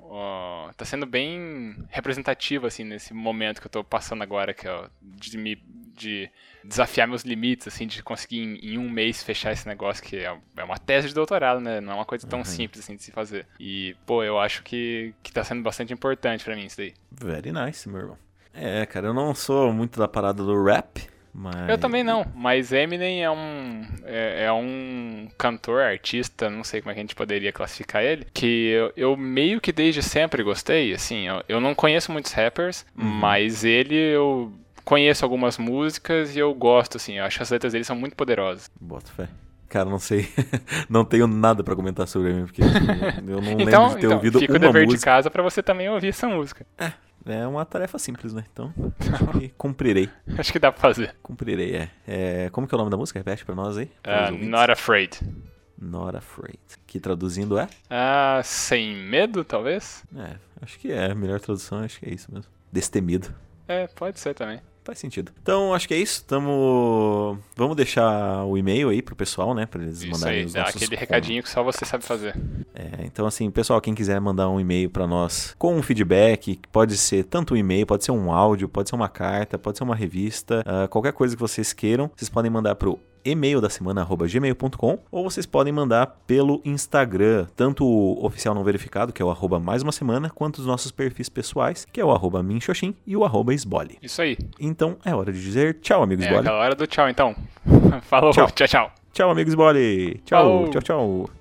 Tá 0.77 0.85
sendo 0.85 1.07
bem 1.07 1.77
representativa, 1.88 2.66
assim, 2.66 2.85
nesse 2.85 3.14
momento 3.14 3.61
que 3.61 3.66
eu 3.66 3.71
tô 3.71 3.83
passando 3.83 4.23
agora, 4.23 4.53
que 4.53 4.69
é 4.69 4.85
de 5.01 5.38
me. 5.38 5.57
De 5.97 6.31
desafiar 6.62 7.09
meus 7.09 7.23
limites, 7.23 7.66
assim, 7.69 7.87
de 7.87 8.03
conseguir 8.03 8.40
em, 8.40 8.75
em, 8.75 8.79
um 8.79 8.90
mês 8.90 9.23
fechar 9.23 9.53
esse 9.53 9.66
negócio 9.66 10.03
que 10.03 10.16
é, 10.16 10.37
é, 10.57 10.64
uma 10.64 10.79
tese 10.79 11.09
de 11.09 11.14
doutorado, 11.14 11.61
né? 11.61 11.81
Não 11.81 11.92
é 11.92 11.95
uma 11.95 12.05
coisa 12.05 12.27
tão 12.27 12.40
uhum. 12.40 12.45
simples 12.45 12.85
assim 12.85 12.97
de 12.97 13.03
se 13.03 13.12
fazer. 13.12 13.47
E, 13.59 13.97
pô, 14.05 14.23
eu 14.23 14.38
acho 14.38 14.62
que, 14.62 15.14
que 15.23 15.33
tá 15.33 15.42
sendo 15.42 15.62
bastante 15.62 15.92
importante 15.92 16.45
para 16.45 16.55
mim 16.55 16.66
isso 16.66 16.77
daí. 16.77 16.92
Very 17.11 17.53
nice, 17.53 17.88
meu 17.88 18.01
irmão. 18.01 18.26
É, 18.57 18.87
cara, 18.87 19.09
eu 19.09 19.14
não 19.14 19.35
sou 19.35 19.73
muito 19.73 19.99
da 19.99 20.09
parada 20.09 20.42
do 20.42 20.64
rap, 20.64 21.07
Mas... 21.33 21.69
Eu 21.69 21.77
também 21.77 22.03
não, 22.03 22.25
mas 22.35 22.73
Eminem 22.73 23.23
é 23.23 23.31
um 23.31 23.87
é, 24.05 24.45
é, 24.45 24.53
um 24.53 25.29
cantor, 25.37 25.83
artista, 25.83 26.49
não 26.49 26.64
sei 26.64 26.81
como 26.81 26.90
é 26.90 26.95
que 26.95 27.01
a 27.01 27.03
gente 27.03 27.14
poderia 27.14 27.53
classificar 27.53 28.03
ele, 28.03 28.27
que 28.33 28.71
eu, 28.71 28.92
eu 28.97 29.16
meio 29.16 29.61
que 29.61 29.71
desde 29.71 30.03
sempre 30.03 30.42
gostei, 30.42 30.95
assim, 30.95 31.29
eu, 31.29 31.42
eu 31.47 31.61
não 31.61 31.75
conheço 31.75 32.11
muitos 32.11 32.33
rappers, 32.33 32.87
uhum. 32.97 33.05
mas 33.05 33.64
ele 33.64 33.95
eu 33.95 34.51
conheço 34.87 35.25
algumas 35.25 35.59
músicas 35.59 36.35
e 36.35 36.38
eu 36.38 36.55
gosto, 36.55 36.97
assim, 36.97 37.19
eu 37.19 37.25
acho 37.25 37.37
que 37.37 37.42
as 37.42 37.51
letras 37.51 37.73
dele 37.73 37.85
são 37.85 37.97
muito 37.97 38.16
poderosas. 38.16 38.71
Boto 38.81 39.12
fé. 39.12 39.29
Cara, 39.69 39.90
não 39.90 39.99
sei. 39.99 40.29
não 40.88 41.05
tenho 41.05 41.27
nada 41.27 41.62
para 41.64 41.75
comentar 41.75 42.07
sobre 42.07 42.31
ele, 42.31 42.42
porque 42.45 42.62
eu 42.62 43.40
não 43.42 43.53
então, 43.61 43.88
lembro 43.88 43.88
de 43.88 44.01
ter 44.01 44.07
então, 44.07 44.12
ouvido 44.12 44.38
fica 44.38 44.53
uma 44.53 44.59
o 44.59 44.61
dever 44.61 44.85
música. 44.85 44.99
de 44.99 45.05
casa 45.05 45.31
para 45.31 45.42
você 45.42 45.62
também 45.62 45.88
ouvir 45.88 46.09
essa 46.09 46.29
música. 46.29 46.64
É, 46.79 46.92
é 47.27 47.47
uma 47.47 47.65
tarefa 47.65 47.99
simples, 47.99 48.33
né? 48.33 48.45
Então, 48.53 48.73
cumprirei. 49.59 50.09
Acho 50.39 50.53
que 50.53 50.59
dá 50.59 50.71
pra 50.71 50.81
fazer. 50.81 51.15
Cumprirei, 51.23 51.77
é. 51.77 51.91
é. 52.07 52.51
Como 52.51 52.67
que 52.67 52.75
é 52.75 52.77
o 52.77 52.79
nome 52.79 52.91
da 52.91 52.97
música? 52.97 53.19
Repete 53.19 53.45
pra 53.45 53.55
nós 53.55 53.77
aí. 53.77 53.91
Uh, 54.05 54.47
not 54.47 54.71
Afraid. 54.71 55.21
Not 55.79 56.17
Afraid. 56.17 56.59
Que 56.87 56.99
traduzindo 57.01 57.59
é? 57.59 57.69
Ah, 57.91 58.41
sem 58.45 58.95
medo, 58.97 59.45
talvez? 59.45 60.05
É, 60.17 60.37
acho 60.62 60.79
que 60.79 60.91
é. 60.91 61.11
A 61.11 61.15
melhor 61.15 61.41
tradução 61.41 61.81
acho 61.81 61.99
que 61.99 62.09
é 62.09 62.15
isso 62.15 62.33
mesmo. 62.33 62.51
Destemido. 62.73 63.35
É, 63.69 63.87
pode 63.89 64.21
ser 64.21 64.35
também. 64.35 64.61
Faz 64.87 65.01
sentido. 65.01 65.33
Então, 65.42 65.75
acho 65.75 65.88
que 65.88 65.94
é 65.94 65.99
isso. 65.99 66.25
Tamo... 66.25 67.37
Vamos 67.57 67.75
deixar 67.75 68.44
o 68.44 68.57
e-mail 68.57 68.88
aí 68.88 69.03
pro 69.03 69.16
pessoal, 69.16 69.53
né? 69.53 69.66
Pra 69.66 69.83
eles 69.83 70.03
isso 70.03 70.12
mandarem 70.12 70.38
aí, 70.38 70.44
os 70.44 70.55
nossos... 70.55 70.77
aquele 70.77 70.94
recadinho 70.94 71.42
que 71.42 71.51
só 71.51 71.61
você 71.61 71.85
sabe 71.85 72.05
fazer. 72.05 72.37
É, 72.72 73.05
então 73.05 73.27
assim, 73.27 73.51
pessoal, 73.51 73.81
quem 73.81 73.96
quiser 73.96 74.20
mandar 74.20 74.49
um 74.49 74.61
e-mail 74.61 74.88
para 74.88 75.05
nós 75.05 75.57
com 75.59 75.75
um 75.75 75.83
feedback, 75.83 76.61
pode 76.70 76.96
ser 76.96 77.25
tanto 77.25 77.55
um 77.55 77.57
e-mail, 77.57 77.85
pode 77.85 78.05
ser 78.05 78.12
um 78.12 78.31
áudio, 78.31 78.68
pode 78.68 78.88
ser 78.88 78.94
uma 78.94 79.09
carta, 79.09 79.59
pode 79.59 79.77
ser 79.77 79.83
uma 79.83 79.96
revista, 79.96 80.61
uh, 80.61 80.88
qualquer 80.88 81.12
coisa 81.12 81.35
que 81.35 81.40
vocês 81.40 81.72
queiram, 81.72 82.09
vocês 82.14 82.29
podem 82.29 82.51
mandar 82.51 82.77
pro 82.77 82.96
e-mail 83.27 83.61
da 83.61 83.69
semana 83.69 84.07
gmail.com 84.07 84.99
ou 85.11 85.25
vocês 85.25 85.47
podem 85.47 85.73
mandar 85.73 86.07
pelo 86.27 86.61
Instagram, 86.65 87.47
tanto 87.57 87.85
o 87.85 88.25
oficial 88.25 88.55
não 88.55 88.65
verificado, 88.65 89.12
que 89.12 89.21
é 89.21 89.25
o 89.25 89.31
arroba 89.31 89.59
mais 89.59 89.83
uma 89.83 89.93
semana, 89.93 90.31
quanto 90.31 90.59
os 90.59 90.67
nossos 90.67 90.91
perfis 90.91 91.29
pessoais, 91.29 91.87
que 91.93 92.01
é 92.01 92.05
o 92.05 92.11
arroba 92.11 92.43
minxoxin 92.43 92.95
e 93.07 93.17
o 93.17 93.25
arroba 93.25 93.53
esbole. 93.53 93.99
Isso 94.03 94.23
aí. 94.23 94.37
Então 94.59 94.97
é 95.05 95.15
hora 95.15 95.33
de 95.33 95.43
dizer 95.43 95.79
tchau, 95.81 96.03
amigos 96.03 96.25
é 96.25 96.29
esbole. 96.29 96.49
É 96.49 96.51
hora 96.51 96.75
do 96.75 96.87
tchau, 96.87 97.09
então. 97.09 97.35
Falou, 98.03 98.33
tchau, 98.33 98.51
tchau. 98.51 98.67
Tchau, 98.67 98.93
tchau 99.12 99.31
amigos 99.31 99.53
esbole. 99.53 100.21
Tchau, 100.25 100.43
Falou. 100.43 100.71
tchau, 100.71 100.83
tchau. 100.83 101.36